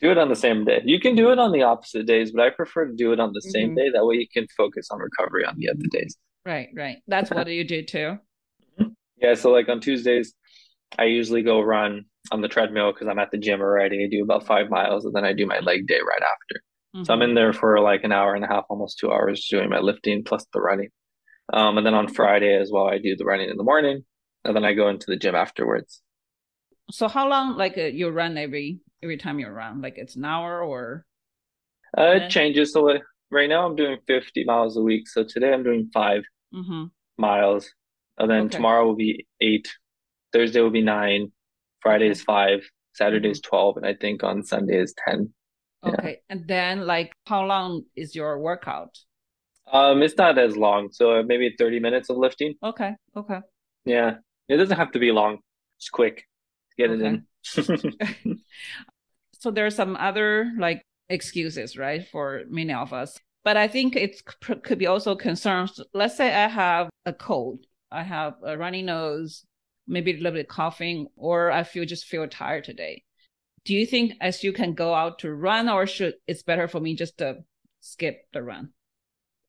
[0.00, 0.82] Do it on the same day.
[0.84, 3.32] You can do it on the opposite days, but I prefer to do it on
[3.32, 3.76] the same Mhm.
[3.76, 3.90] day.
[3.90, 6.16] That way you can focus on recovery on the other days.
[6.44, 6.98] Right, right.
[7.08, 8.18] That's what you do too.
[9.18, 10.34] Yeah, so like on Tuesdays,
[10.98, 14.04] I usually go run on the treadmill because I'm at the gym already.
[14.04, 17.04] I do about five miles and then I do my leg day right after.
[17.06, 19.70] So I'm in there for like an hour and a half, almost two hours doing
[19.70, 20.90] my lifting plus the running.
[21.52, 24.04] Um, and then on Friday as well, I do the running in the morning
[24.44, 26.02] and then I go into the gym afterwards.
[26.90, 29.82] So how long like uh, you run every every time you're around?
[29.82, 31.06] Like it's an hour or
[31.96, 32.72] Uh, it changes.
[32.72, 32.98] So
[33.30, 35.08] right now I'm doing 50 miles a week.
[35.08, 36.22] So today I'm doing five
[36.52, 36.86] hmm
[37.18, 37.70] miles.
[38.18, 38.56] And then Okay.
[38.56, 39.68] tomorrow will be eight.
[40.32, 41.32] Thursday will be nine.
[41.80, 42.68] Friday is five.
[42.94, 43.76] Saturday is 12.
[43.78, 45.32] And I think on Sunday is 10.
[45.84, 45.92] Yeah.
[45.92, 46.20] okay.
[46.28, 48.98] And then like how long is your workout?
[49.72, 50.90] Um, it's not as long.
[50.92, 52.54] So maybe 30 minutes of lifting.
[52.62, 53.40] Okay, okay.
[53.84, 54.16] Yeah.
[54.48, 55.38] It doesn't have to be long.
[55.78, 56.24] It's quick.
[56.78, 57.20] Get it Okay.
[57.56, 58.40] in.
[59.38, 63.18] So there are some other like excuses, right, for many of us.
[63.44, 64.22] But I think it
[64.64, 65.80] could be also concerns.
[65.94, 69.44] Let's say I have a cold, I have a runny nose,
[69.86, 73.04] maybe a little bit coughing, or I feel just feel tired today.
[73.64, 76.80] Do you think as you can go out to run, or should it's better for
[76.80, 77.44] me just to
[77.80, 78.72] skip the run?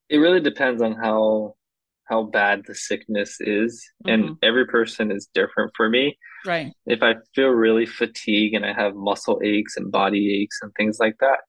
[0.08, 1.54] It really depends on how
[2.08, 3.84] how bad the sickness is.
[4.06, 4.38] And Mhm.
[4.42, 6.16] every person is different for me.
[6.46, 6.72] Right.
[6.86, 10.98] if I feel really fatigued and I have muscle aches and body aches and things
[10.98, 11.40] like that,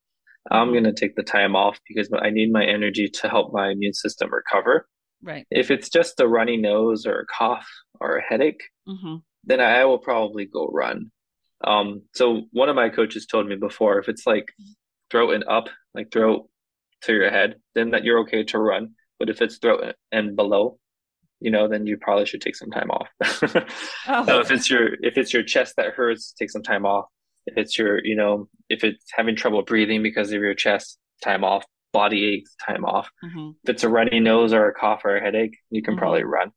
[0.51, 0.72] I'm Mhm.
[0.72, 3.93] going to take the time off because I need my energy to help my immune
[3.93, 4.89] system recover.
[5.22, 5.45] Right.
[5.51, 7.70] If it's just a runny nose or a cough
[8.01, 11.12] or a headache, hmm then I will probably go run.
[11.64, 14.51] Um, so one of my coaches told me before, if it's like
[15.10, 16.49] throat and up, like throat
[17.03, 18.95] to your head, then that you're okay to run.
[19.20, 20.80] But if it's throat and below,
[21.41, 23.07] you know, then you probably should take some time off.
[24.07, 24.26] Oh.
[24.26, 27.05] So if it's your if it's your chest that hurts, take some time off.
[27.45, 31.43] If it's your, you know, if it's having trouble breathing because of your chest, time
[31.43, 31.63] off.
[31.91, 33.09] Body aches, time off.
[33.22, 35.99] hmm If it's a runny nose or a cough or a headache, you can Mhm.
[35.99, 36.51] probably run.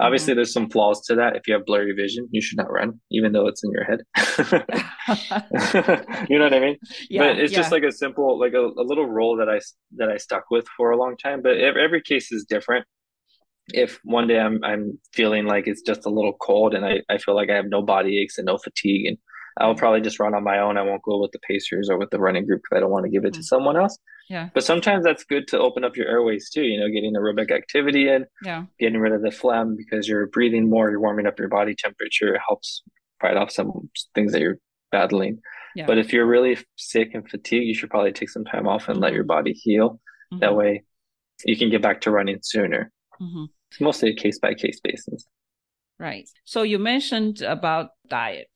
[0.00, 1.36] Obviously, there's some flaws to that.
[1.36, 4.00] If you have blurry vision, you should not run, even though it's in your head.
[6.28, 6.76] you know what I mean?
[7.08, 7.22] yeah.
[7.22, 9.60] but it's just like a simple, like a, a little rule that I
[9.96, 11.42] that I stuck with for a long time.
[11.42, 12.86] But every, every case is different.
[13.72, 17.18] If one day I'm I'm feeling like it's just a little cold and I, I
[17.18, 19.18] feel like I have no body aches and no fatigue, and
[19.58, 19.78] I'll Mhm.
[19.78, 20.76] probably just run on my own.
[20.78, 23.04] I won't go with the pacers or with the running group because I don't want
[23.04, 23.44] to give it to Mhm.
[23.44, 23.98] someone else.
[24.30, 24.48] Yeah.
[24.54, 26.62] But sometimes that's good to open up your airways too.
[26.62, 28.64] You know, getting aerobic activity in, yeah.
[28.78, 32.34] getting rid of the phlegm because you're breathing more, you're warming up your body temperature.
[32.36, 32.82] It helps
[33.20, 34.58] fight off some things that you're
[34.92, 35.40] battling.
[35.74, 35.86] Yeah.
[35.86, 39.00] But if you're really sick and fatigued, you should probably take some time off and
[39.00, 39.16] let Mhm.
[39.16, 40.00] your body heal.
[40.38, 40.56] That Mhm.
[40.56, 40.84] way
[41.44, 42.92] you can get back to running sooner.
[43.20, 43.48] Mhm.
[43.72, 45.26] It's mostly a case by case basis.
[45.98, 46.28] Right.
[46.44, 48.46] So you mentioned about diet.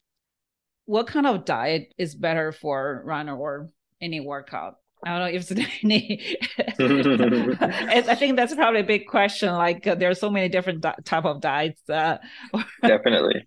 [0.86, 3.70] What kind of diet is better for runner or
[4.00, 4.76] any workout?
[5.04, 6.38] I don't know if there's any.
[6.78, 9.52] I think that's probably a big question.
[9.52, 11.80] Like uh, there are so many different di- type of diets.
[11.88, 12.18] Uh,
[12.82, 13.46] Definitely.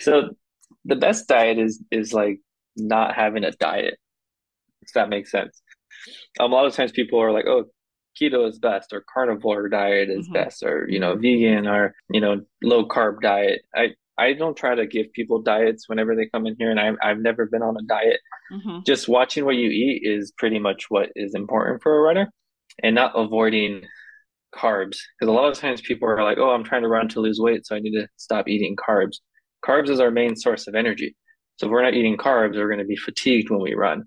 [0.00, 0.30] so
[0.84, 2.40] the best diet is is like
[2.76, 3.98] not having a diet.
[4.82, 5.62] If that makes sense.
[6.38, 7.64] Um, a lot of times people are like, "Oh,
[8.20, 10.32] keto is best," or carnivore diet is Mhm.
[10.34, 13.62] best, or you know, vegan, or you know, low carb diet.
[13.74, 16.96] I I don't try to give people diets whenever they come in here, and I've
[17.02, 18.20] I've never been on a diet.
[18.50, 22.32] mhm, Just watching what you eat is pretty much what is important for a runner,
[22.82, 23.84] and not avoiding
[24.54, 24.98] carbs.
[25.18, 27.40] Because a lot of times people are like, "Oh, I'm trying to run to lose
[27.40, 29.18] weight, so I need to stop eating carbs."
[29.64, 31.16] Carbs is our main source of energy.
[31.56, 34.04] So if we're not eating carbs, we're going to be fatigued when we run,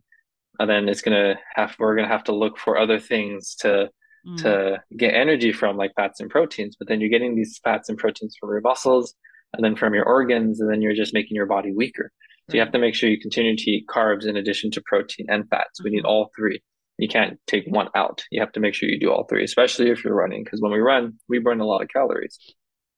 [0.59, 3.55] and then it's going to have we're going to have to look for other things
[3.61, 3.89] to
[4.25, 6.75] mm, to get energy from, like fats and proteins.
[6.77, 9.15] But then you're getting these fats and proteins from your muscles,
[9.53, 12.11] and then from your organs, and then you're just making your body weaker.
[12.49, 15.25] So you have to make sure you continue to eat carbs in addition to protein
[15.29, 15.83] and fats.
[15.83, 16.07] We need Mhm.
[16.09, 16.61] all three.
[16.97, 18.23] You can't take one out.
[18.31, 20.71] You have to make sure you do all three, especially if you're running, because when
[20.71, 22.39] we run, we burn a lot of calories.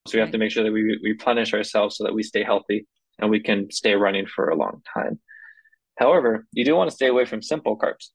[0.08, 2.88] So we have to make sure that we replenish ourselves so that we stay healthy
[3.18, 5.20] and we can stay running for a long time.
[5.98, 8.10] However, you do want to stay away from simple carbs.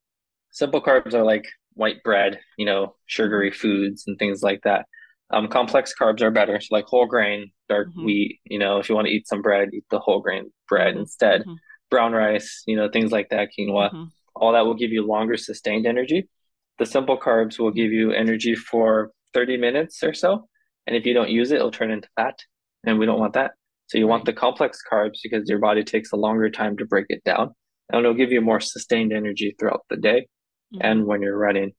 [0.50, 4.86] Simple carbs are like white bread, you know, sugary foods and things like that.
[5.30, 8.04] Um, complex carbs are better, so like whole grain, dark mm-hmm.
[8.04, 8.40] wheat.
[8.44, 11.00] You know, if you want to eat some bread, eat the whole grain bread mm-hmm.
[11.00, 11.42] instead.
[11.42, 11.54] Mm-hmm.
[11.90, 13.90] Brown rice, you know, things like that, quinoa.
[13.90, 14.04] Mm-hmm.
[14.36, 16.28] All that will give you longer sustained energy.
[16.78, 20.48] The simple carbs will give you energy for 30 minutes or so,
[20.86, 22.38] and if you don't use it, it'll turn into fat,
[22.84, 23.52] and we don't want that.
[23.86, 27.06] So you want the complex carbs because your body takes a longer time to break
[27.10, 27.54] it down,
[27.90, 30.26] and it'll give you more sustained energy throughout the day
[30.74, 30.80] mm-hmm.
[30.80, 31.72] and when you're running.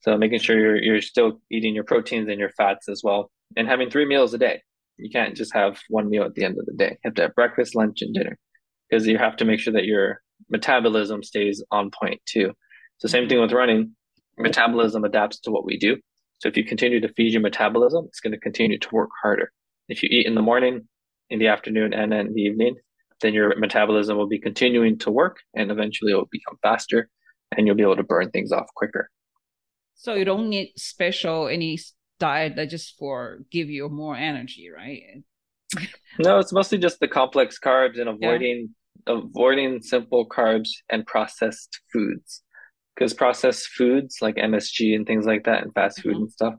[0.00, 3.66] So making sure you're you're still eating your proteins and your fats as well, and
[3.66, 4.62] having three meals a day.
[4.98, 6.90] You can't just have one meal at the end of the day.
[6.90, 8.36] You have to have breakfast, lunch, and dinner,
[8.88, 12.52] because you have to make sure that your metabolism stays on point too.
[12.98, 13.94] So same thing with running.
[14.36, 15.96] Metabolism adapts to what we do.
[16.38, 19.52] So if you continue to feed your metabolism, it's going to continue to work harder.
[19.88, 20.86] If you eat in the morning,
[21.30, 22.76] in the afternoon, and in the evening,
[23.20, 27.08] then your metabolism will be continuing to work, and eventually it will become faster,
[27.56, 29.10] and you'll be able to burn things off quicker.
[29.96, 31.78] So you don't need special any
[32.18, 35.22] diet that just for give you more energy, right?
[36.18, 38.74] no, it's mostly just the complex carbs and avoiding
[39.06, 39.14] yeah.
[39.14, 42.42] avoiding simple carbs and processed foods.
[42.94, 46.22] Because processed foods like MSG and things like that and fast food mm-hmm.
[46.22, 46.54] and stuff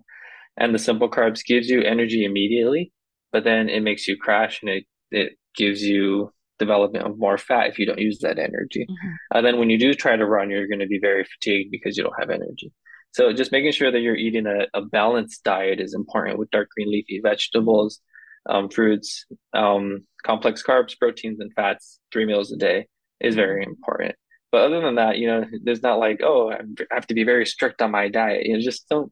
[0.60, 2.92] and the simple carbs gives you energy immediately,
[3.32, 7.68] but then it makes you crash and it, it gives you development of more fat
[7.68, 8.86] if you don't use that energy.
[8.90, 9.38] Mm-hmm.
[9.38, 11.98] And then when you do try to run, you're going to be very fatigued because
[11.98, 12.72] you don't have energy.
[13.12, 16.70] So just making sure that you're eating a, a balanced diet is important with dark
[16.76, 18.02] green leafy vegetables,
[18.48, 22.88] um, fruits, um, complex carbs, proteins, and fats, three meals a day
[23.20, 24.16] is very important.
[24.52, 27.46] But other than that, you know, there's not like, oh, I have to be very
[27.46, 28.46] strict on my diet.
[28.46, 29.12] You know, just don't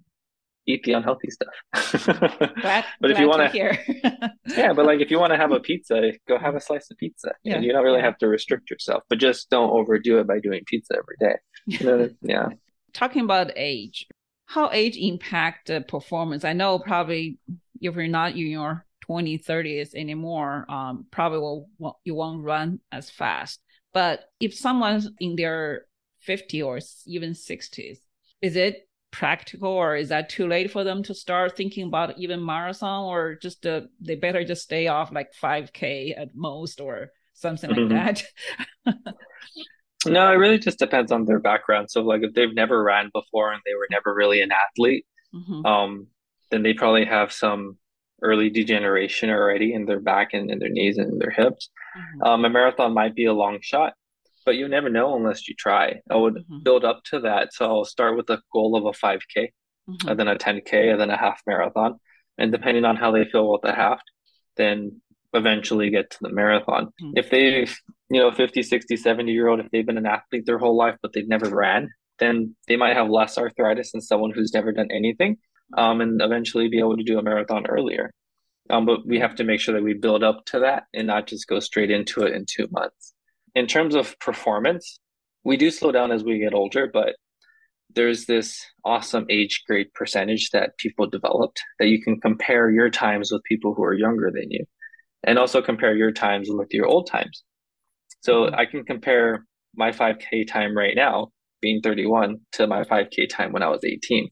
[0.66, 2.06] eat the unhealthy stuff.
[2.62, 3.58] glad, but if you want to,
[4.48, 6.98] yeah, but like if you want to have a pizza, go have a slice of
[6.98, 7.34] pizza.
[7.44, 7.56] Yeah.
[7.56, 8.06] And you don't really yeah.
[8.06, 11.38] have to restrict yourself, but just don't overdo it by doing pizza every day.
[11.68, 12.50] You know, yeah
[12.98, 14.08] talking about age,
[14.46, 16.44] how age impact the performance?
[16.44, 17.38] I know probably
[17.80, 23.10] if you're not in your 20s, 30s anymore, um, probably will, you won't run as
[23.10, 23.62] fast.
[23.94, 25.86] But if someone's in their
[26.22, 28.00] 50 or even 60s,
[28.42, 32.44] is it practical or is that too late for them to start thinking about even
[32.44, 37.70] marathon or just uh, they better just stay off like 5k at most or something
[37.70, 37.96] mm-hmm.
[37.96, 38.26] like
[38.86, 39.04] that
[40.08, 41.92] No, it really just depends on their background.
[41.92, 45.66] So, like, if they've never ran before and they were never really an athlete, mm-hmm.
[45.66, 46.08] um,
[46.52, 47.78] then they probably have some
[48.22, 51.70] early degeneration already in their back and in their knees and in their hips.
[51.98, 52.24] Mm-hmm.
[52.24, 53.94] Um, a marathon might be a long shot,
[54.46, 56.00] but you never know unless you try.
[56.10, 56.64] I would mm-hmm.
[56.64, 57.54] build up to that.
[57.54, 59.20] So I'll start with a goal of a 5K,
[59.90, 60.08] mm-hmm.
[60.08, 62.00] and then a 10K, and then a half marathon.
[62.38, 64.02] And depending on how they feel with the half,
[64.56, 65.02] then
[65.34, 66.88] eventually get to the marathon.
[67.02, 67.12] Mm-hmm.
[67.16, 67.78] If they've,
[68.10, 70.96] you know, 50, 60, 70 year old, if they've been an athlete their whole life,
[71.02, 71.90] but they've never ran,
[72.20, 75.38] then they might have less arthritis than someone who's never done anything
[75.78, 78.12] um, and eventually be able to do a marathon earlier.
[78.70, 81.28] Um, but we have to make sure that we build up to that and not
[81.28, 83.14] just go straight into it in two months.
[83.56, 85.00] In terms of performance,
[85.44, 87.16] we do slow down as we get older, but
[87.96, 93.32] there's this awesome age grade percentage that people developed that you can compare your times
[93.32, 94.66] with people who are younger than you
[95.24, 97.44] and also compare your times with your old times.
[98.22, 98.56] So mm-hmm.
[98.56, 99.46] I can compare
[99.76, 101.30] my 5K time right now,
[101.62, 104.30] being 31, to my 5K time when I was 18.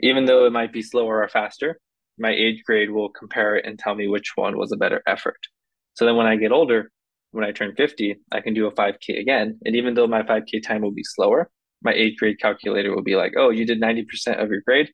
[0.00, 1.78] Even though it might be slower or faster,
[2.18, 5.38] my age grade will compare it and tell me which one was a better effort.
[5.94, 6.90] So then when I get older,
[7.32, 9.58] when I turn 50, I can do a 5K again.
[9.64, 11.50] And even though my 5K time will be slower,
[11.82, 14.90] my age grade calculator will be like, oh, you did 90% of your grade.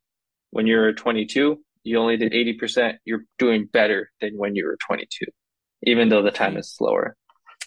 [0.51, 5.27] When you're 22, you only did 80%, you're doing better than when you were 22,
[5.85, 7.17] even though the time is slower.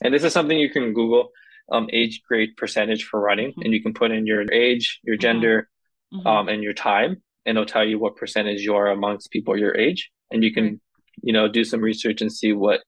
[0.04, 1.30] And this is something you can Google
[1.72, 3.62] um, age grade percentage for running, mm-hmm.
[3.62, 5.70] and you can put in your age, your gender,
[6.14, 6.26] mm-hmm.
[6.28, 9.76] um, and your time, and it'll tell you what percentage you are amongst people your
[9.76, 10.10] age.
[10.32, 10.82] And you can,
[11.22, 12.82] you know, do some research and see what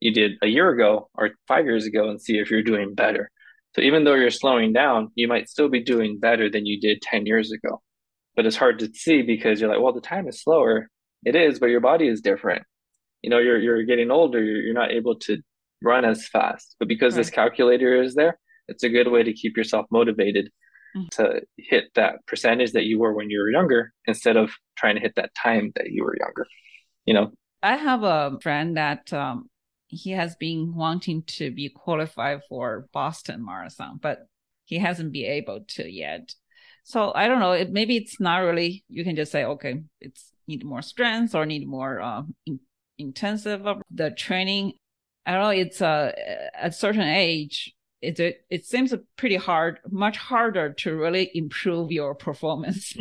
[0.00, 3.30] you did a year ago or five years ago and see if you're doing better.
[3.74, 7.02] So even though you're slowing down, you might still be doing better than you did
[7.02, 7.82] 10 years ago
[8.36, 10.90] but it's hard to see because you're like, well, the time is slower.
[11.24, 12.62] It is, but your body is different.
[13.22, 14.40] You know, you're you're getting older.
[14.40, 15.38] You're, you're not able to
[15.82, 16.76] run as fast.
[16.78, 17.18] But because right.
[17.18, 20.50] this calculator is there, it's a good way to keep yourself motivated
[20.96, 21.06] mm-hmm.
[21.12, 25.00] to hit that percentage that you were when you were younger instead of trying to
[25.00, 26.46] hit that time that you were younger.
[27.04, 29.48] You know, I have a friend that um,
[29.86, 34.20] he has been wanting to be qualified for Boston Marathon, but
[34.64, 36.34] he hasn't been able to yet.
[36.84, 37.52] So I don't know.
[37.52, 38.84] It, maybe it's not really.
[38.88, 42.60] You can just say, okay, it's need more strength or need more uh, in,
[42.98, 44.74] intensive of the training.
[45.26, 45.50] I don't know.
[45.50, 46.14] It's a
[46.54, 51.90] at a certain age, it it, it seems pretty hard, much harder to really improve
[51.90, 52.94] your performance.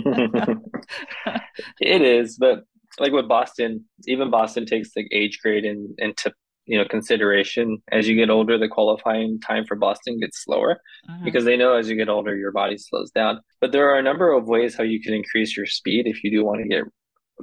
[1.80, 2.64] it is, but
[3.00, 6.34] like with Boston, even Boston takes like age grade in, into
[6.66, 7.82] you know consideration.
[7.92, 11.24] As you get older, the qualifying time for Boston gets slower uh-huh.
[11.24, 13.42] because they know as you get older, your body slows down.
[13.62, 16.32] But there are a number of ways how you can increase your speed if you
[16.32, 16.84] do want to get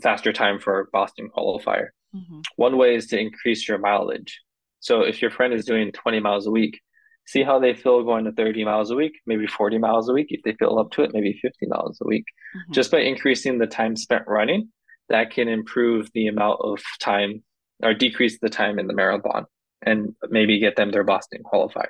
[0.03, 1.89] faster time for a Boston qualifier.
[2.15, 2.41] Mm-hmm.
[2.57, 4.41] One way is to increase your mileage.
[4.83, 6.81] So if your friend is doing 20 miles a week,
[7.27, 10.27] see how they feel going to 30 miles a week, maybe 40 miles a week.
[10.31, 12.25] If they feel up to it, maybe 50 miles a week.
[12.57, 12.73] Mm-hmm.
[12.73, 14.71] Just by increasing the time spent running,
[15.09, 17.45] that can improve the amount of time
[17.81, 19.47] or decrease the time in the marathon
[19.83, 21.87] and maybe get them their Boston qualifier.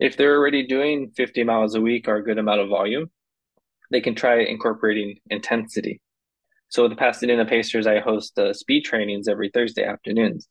[0.00, 3.10] If they're already doing 50 miles a week or a good amount of volume,
[3.90, 6.00] they can try incorporating intensity.
[6.68, 10.48] So with the Pasadena Pacers, I host uh, speed trainings every Thursday afternoons.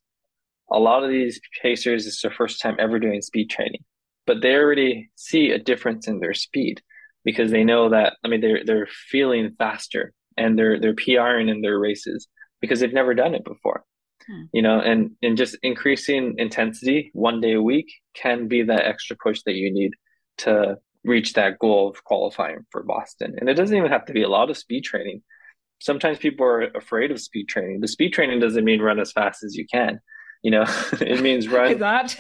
[0.71, 3.83] A lot of these Pacers, it's their first time ever doing speed training
[4.25, 6.81] but they already see a difference in their speed
[7.23, 11.61] because they know that I mean they're they're feeling faster and they're they're PRing in
[11.61, 12.27] their races
[12.61, 13.83] because they've never done it before.
[14.27, 14.43] Hmm.
[14.51, 19.15] You know, and and just increasing intensity one day a week can be that extra
[19.21, 19.91] push that you need
[20.39, 23.35] to reach that goal of qualifying for Boston.
[23.39, 25.21] And it doesn't even have to be a lot of speed training.
[25.79, 27.81] Sometimes people are afraid of speed training.
[27.81, 29.99] The speed training doesn't mean run as fast as you can
[30.45, 30.63] you know
[31.01, 32.15] it means run that?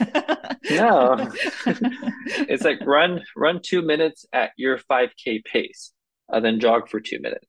[0.71, 1.31] No.
[2.25, 5.93] It's like run run two minutes at your 5k pace
[6.29, 7.45] and then jog for two minutes.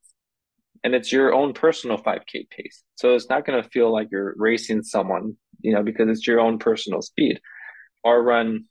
[0.85, 2.85] And it's your own personal 5k pace.
[2.97, 6.41] So it's not going to feel like you're racing someone you know because it's your
[6.41, 7.41] own personal speed.
[8.05, 8.67] Or run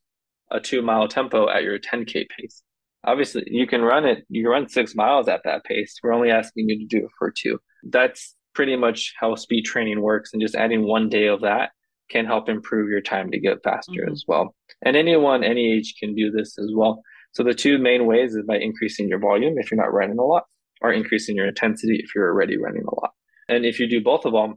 [0.51, 2.61] a two mile tempo at your 10k pace.
[3.03, 5.95] Obviously you can run it you run six miles at that pace.
[6.03, 7.59] We're only asking you to do it for two.
[7.83, 11.71] That's pretty much how speed training works and just adding one day of that
[12.09, 14.11] can help improve your time to get faster mm-hmm.
[14.11, 14.55] as well.
[14.83, 17.01] And anyone, any age can do this as well.
[17.33, 20.23] So the two main ways is by increasing your volume if you're not running a
[20.23, 20.43] lot,
[20.81, 23.11] or increasing your intensity if you're already running a lot.
[23.49, 24.55] And if you do both of them,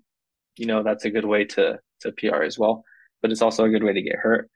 [0.56, 2.84] you know that's a good way to to PR as well.
[3.20, 4.48] But it's also a good way to get hurt.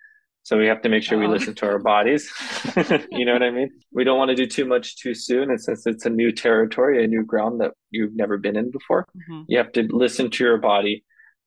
[0.45, 1.30] So we have to make sure we oh.
[1.30, 2.32] listen to our bodies.
[3.11, 3.70] you know what I mean?
[3.93, 5.51] We don't want to do too much too soon.
[5.51, 9.07] And since it's a new territory, a new ground that you've never been in before,
[9.16, 9.43] mm-hmm.
[9.47, 11.05] you have to listen to your body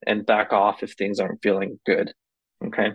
[0.08, 2.12] and back off if things aren't feeling good.
[2.66, 2.92] Okay.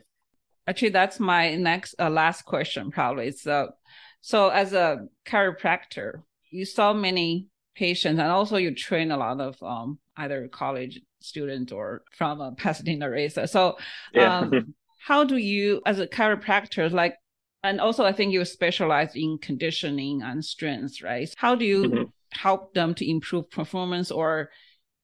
[0.66, 2.90] Actually, that's my next uh, last question.
[2.90, 3.72] Probably so.
[4.20, 9.61] So, as a chiropractor, you saw many patients, and also you train a lot of
[9.62, 13.46] um, either college students or from a Pasadena Pacer.
[13.46, 13.78] So,
[14.12, 14.38] yeah.
[14.38, 14.74] um,
[15.06, 17.16] how do you, as a chiropractor, like,
[17.62, 21.28] and also I think you specialize in conditioning and strength, right?
[21.36, 22.02] How do you mm-hmm.
[22.32, 24.50] help them to improve performance, or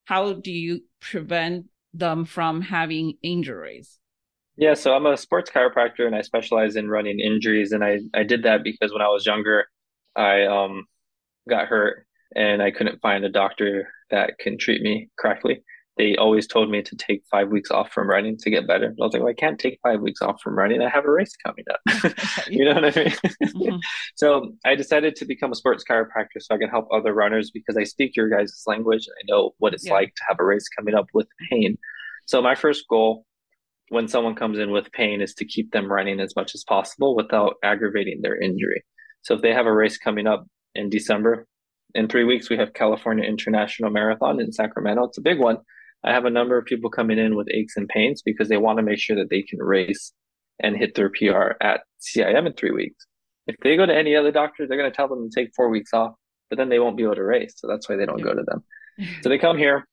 [0.05, 3.99] how do you prevent them from having injuries?
[4.57, 7.73] Yeah, so I'm a sports chiropractor and I specialize in running injuries.
[7.73, 9.67] And I, I did that because when I was younger,
[10.17, 10.85] I um,
[11.49, 15.63] got hurt and I couldn't find a doctor that can treat me correctly.
[15.97, 18.89] They always told me to take five weeks off from running to get better.
[18.89, 20.83] I was like, well, I can't take five weeks off from running.
[20.83, 22.15] I have a race coming up.
[22.51, 23.15] you know what I mean?
[23.43, 23.77] mm-hmm.
[24.15, 27.77] So I decided to become a sports chiropractor so I can help other runners because
[27.77, 29.07] I speak your guys' language.
[29.09, 29.95] I know what it's yeah.
[29.95, 31.79] like to have a race coming up with pain.
[32.27, 33.25] So my first goal
[33.89, 37.15] when someone comes in with pain is to keep them running as much as possible
[37.15, 38.85] without aggravating their injury.
[39.23, 41.47] So if they have a race coming up in December,
[41.95, 45.05] in three weeks we have California International Marathon in Sacramento.
[45.05, 45.59] It's a big one.
[46.05, 48.79] I have a number of people coming in with aches and pains because they want
[48.79, 50.13] to make sure that they can race
[50.61, 53.07] and hit their PR at CIM in three weeks.
[53.47, 55.69] If they go to any other doctor, they're going to tell them to take four
[55.69, 56.13] weeks off,
[56.51, 57.55] but then they won't be able to race.
[57.57, 58.65] So that's why they don't go to them.
[59.23, 59.87] So they come here.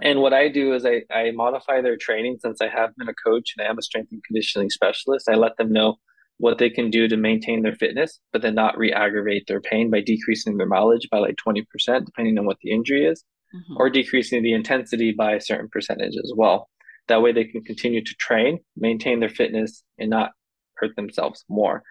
[0.00, 3.14] And what I do is I, I modify their training since I have been a
[3.14, 5.28] coach and I am a strength and conditioning specialist.
[5.28, 5.96] I let them know
[6.38, 9.90] what they can do to maintain their fitness, but then not re aggravate their pain
[9.90, 11.64] by decreasing their mileage by like 20%,
[12.04, 13.24] depending on what the injury is,
[13.54, 13.74] mm-hmm.
[13.78, 16.68] or decreasing the intensity by a certain percentage as well.
[17.08, 20.32] That way they can continue to train, maintain their fitness, and not
[20.76, 21.82] hurt themselves more.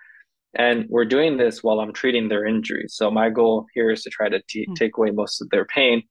[0.58, 2.93] And we're doing this while I'm treating their injuries.
[2.95, 4.74] So my goal here is to try to t- mm-hmm.
[4.74, 6.03] take away most of their pain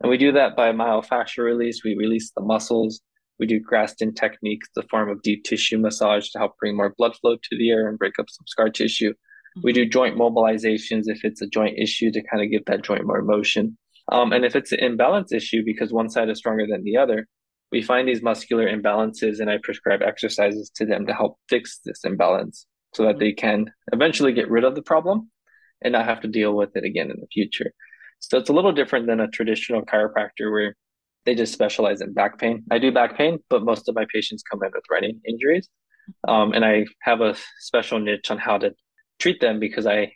[0.00, 1.82] and we do that by myofascial release.
[1.84, 3.00] We release the muscles.
[3.38, 7.16] We do Graston techniques, the form of deep tissue massage to help bring more blood
[7.16, 9.10] flow to the air and break up some scar tissue.
[9.10, 9.60] Mm-hmm.
[9.62, 13.06] We do joint mobilizations if it's a joint issue to kind of give that joint
[13.06, 13.76] more motion.
[14.10, 17.26] Um, and if it's an imbalance issue because one side is stronger than the other,
[17.70, 22.04] we find these muscular imbalances and I prescribe exercises to them to help fix this
[22.04, 23.20] imbalance so that mm-hmm.
[23.20, 25.30] they can eventually get rid of the problem
[25.82, 27.72] and not have to deal with it again in the future.
[28.20, 30.74] So it's a little different than a traditional chiropractor where
[31.24, 32.64] they just specialize in back pain.
[32.70, 35.68] I do back pain, but most of my patients come in with running injuries.
[36.26, 38.72] Um, and I have a special niche on how to
[39.18, 40.08] treat them because I've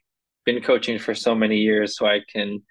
[0.44, 2.62] been coaching for so many years, so I can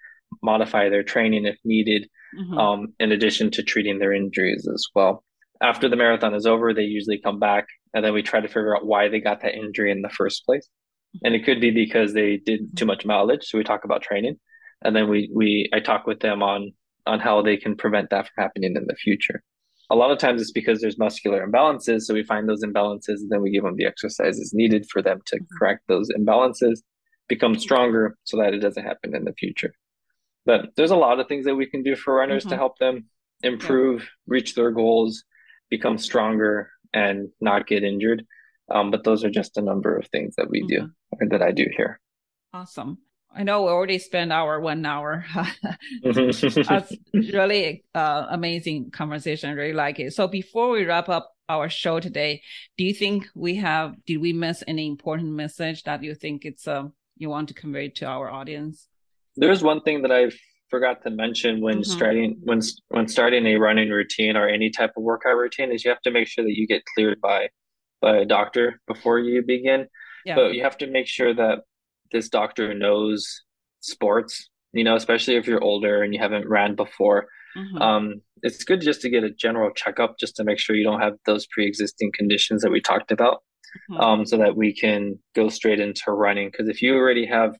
[0.42, 2.08] modify their training if needed,
[2.38, 2.58] mm-hmm.
[2.58, 5.24] um, in addition to treating their injuries as well.
[5.60, 8.76] After the marathon is over, they usually come back and then we try to figure
[8.76, 10.68] out why they got that injury in the first place.
[11.16, 11.26] Mm-hmm.
[11.26, 12.88] And it could be because they did too mm-hmm.
[12.88, 13.44] much mileage.
[13.44, 14.36] So we talk about training.
[14.84, 16.72] And then we, we, I talk with them on,
[17.06, 19.42] on how they can prevent that from happening in the future.
[19.90, 22.02] A lot of times it's because there's muscular imbalances.
[22.02, 25.20] So we find those imbalances and then we give them the exercises needed for them
[25.26, 25.44] to mm-hmm.
[25.58, 26.78] correct those imbalances,
[27.28, 29.74] become stronger so that it doesn't happen in the future.
[30.44, 32.50] But there's a lot of things that we can do for runners mm-hmm.
[32.50, 33.06] to help them
[33.42, 34.06] improve, yeah.
[34.26, 35.24] reach their goals,
[35.70, 38.24] become stronger, and not get injured.
[38.70, 40.86] Um, but those are just a number of things that we mm-hmm.
[40.86, 40.90] do
[41.20, 42.00] or that I do here.
[42.52, 42.98] Awesome.
[43.34, 45.24] I know we already spent our one hour.
[46.02, 49.50] That's really uh, amazing conversation.
[49.50, 50.12] I really like it.
[50.12, 52.42] So before we wrap up our show today,
[52.76, 53.94] do you think we have?
[54.04, 56.84] Did we miss any important message that you think it's uh,
[57.16, 58.88] you want to convey to our audience?
[59.36, 60.30] There's one thing that I
[60.70, 61.90] forgot to mention when mm-hmm.
[61.90, 65.90] starting when when starting a running routine or any type of workout routine is you
[65.90, 67.48] have to make sure that you get cleared by
[68.00, 69.86] by a doctor before you begin.
[70.24, 70.34] Yeah.
[70.34, 71.60] But you have to make sure that
[72.10, 73.42] this doctor knows
[73.80, 77.26] sports, you know, especially if you're older and you haven't ran before.
[77.56, 77.82] Mm-hmm.
[77.82, 81.00] Um, it's good just to get a general checkup just to make sure you don't
[81.00, 83.42] have those pre-existing conditions that we talked about.
[83.90, 84.00] Mm-hmm.
[84.00, 86.50] Um, so that we can go straight into running.
[86.50, 87.56] Because if you already have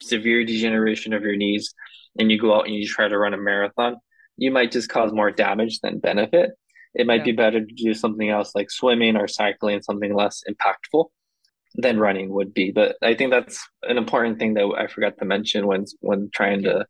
[0.00, 1.74] severe degeneration of your knees
[2.18, 3.96] and you go out and you try to run a marathon,
[4.36, 6.50] you might just cause more damage than benefit.
[6.94, 7.24] It might yeah.
[7.24, 11.06] be better to do something else like swimming or cycling, something less impactful
[11.74, 12.70] than running would be.
[12.70, 16.62] But I think that's an important thing that I forgot to mention when when trying
[16.62, 16.86] to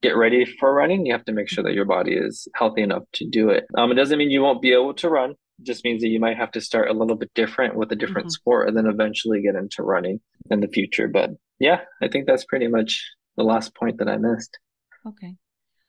[0.00, 1.06] get ready for running.
[1.06, 3.66] You have to make sure that your body is healthy enough to do it.
[3.76, 5.34] Um, it doesn't mean you won't be able to run.
[5.62, 8.26] Just means that you might have to start a little bit different with a different
[8.26, 8.40] mm-hmm.
[8.40, 11.08] sport and then eventually get into running in the future.
[11.08, 13.02] But yeah, I think that's pretty much
[13.36, 14.58] the last point that I missed.
[15.06, 15.36] Okay.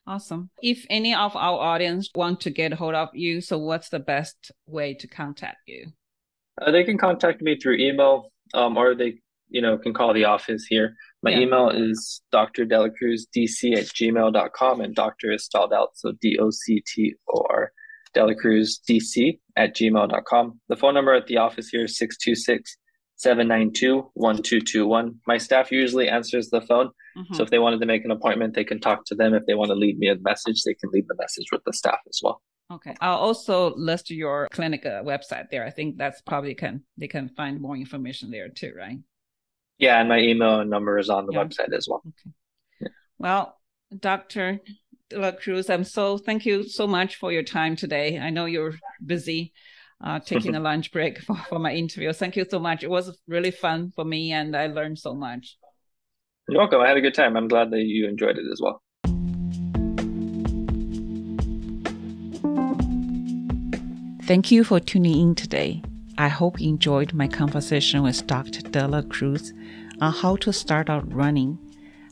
[0.05, 0.49] Awesome.
[0.61, 4.51] If any of our audience want to get hold of you, so what's the best
[4.67, 5.87] way to contact you?
[6.61, 9.19] Uh, they can contact me through email um, or they,
[9.49, 10.95] you know, can call the office here.
[11.21, 11.39] My yeah.
[11.39, 12.65] email is Dr.
[12.65, 15.91] Delacruz DC at gmail.com and doctor is spelled out.
[15.95, 17.71] So D O C T O R
[18.13, 20.59] delacruzdc at gmail.com.
[20.69, 22.77] The phone number at the office here is 626
[23.15, 25.19] 792 1221.
[25.27, 26.87] My staff usually answers the phone.
[27.17, 27.35] Mm-hmm.
[27.35, 29.33] So if they wanted to make an appointment, they can talk to them.
[29.33, 31.73] If they want to leave me a message, they can leave the message with the
[31.73, 32.41] staff as well.
[32.71, 32.95] Okay.
[33.01, 35.65] I'll also list your clinic uh, website there.
[35.65, 38.99] I think that's probably can they can find more information there too, right?
[39.77, 41.43] Yeah, and my email number is on the yeah.
[41.43, 42.01] website as well.
[42.07, 42.33] Okay.
[42.81, 42.87] Yeah.
[43.17, 43.59] Well,
[43.97, 44.59] Dr.
[45.15, 48.19] La Cruz, I'm so thank you so much for your time today.
[48.19, 48.73] I know you're
[49.05, 49.53] busy
[50.03, 52.11] uh, taking a lunch break for, for my interview.
[52.13, 52.83] Thank you so much.
[52.83, 55.57] It was really fun for me and I learned so much.
[56.49, 56.81] You're welcome.
[56.81, 57.37] I had a good time.
[57.37, 58.81] I'm glad that you enjoyed it as well.
[64.23, 65.81] Thank you for tuning in today.
[66.17, 68.61] I hope you enjoyed my conversation with Dr.
[68.61, 69.53] De La Cruz
[69.99, 71.57] on how to start out running,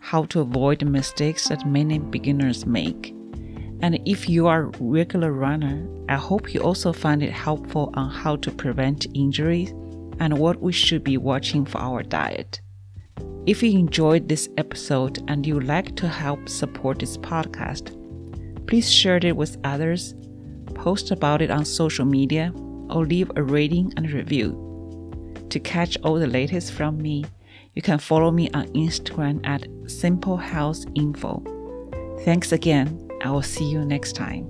[0.02, 3.16] how to avoid the mistakes that many beginners make.
[3.82, 8.10] And if you are a regular runner, I hope you also find it helpful on
[8.10, 9.70] how to prevent injuries
[10.20, 12.62] and what we should be watching for our diet.
[13.46, 17.96] If you enjoyed this episode and you would like to help support this podcast,
[18.68, 20.16] please share it with others,
[20.74, 22.52] post about it on social media,
[22.90, 24.68] or leave a rating and review.
[25.50, 27.26] To catch all the latest from me,
[27.76, 31.44] you can follow me on Instagram at Simple Health Info.
[32.24, 33.10] Thanks again.
[33.22, 34.50] I will see you next time.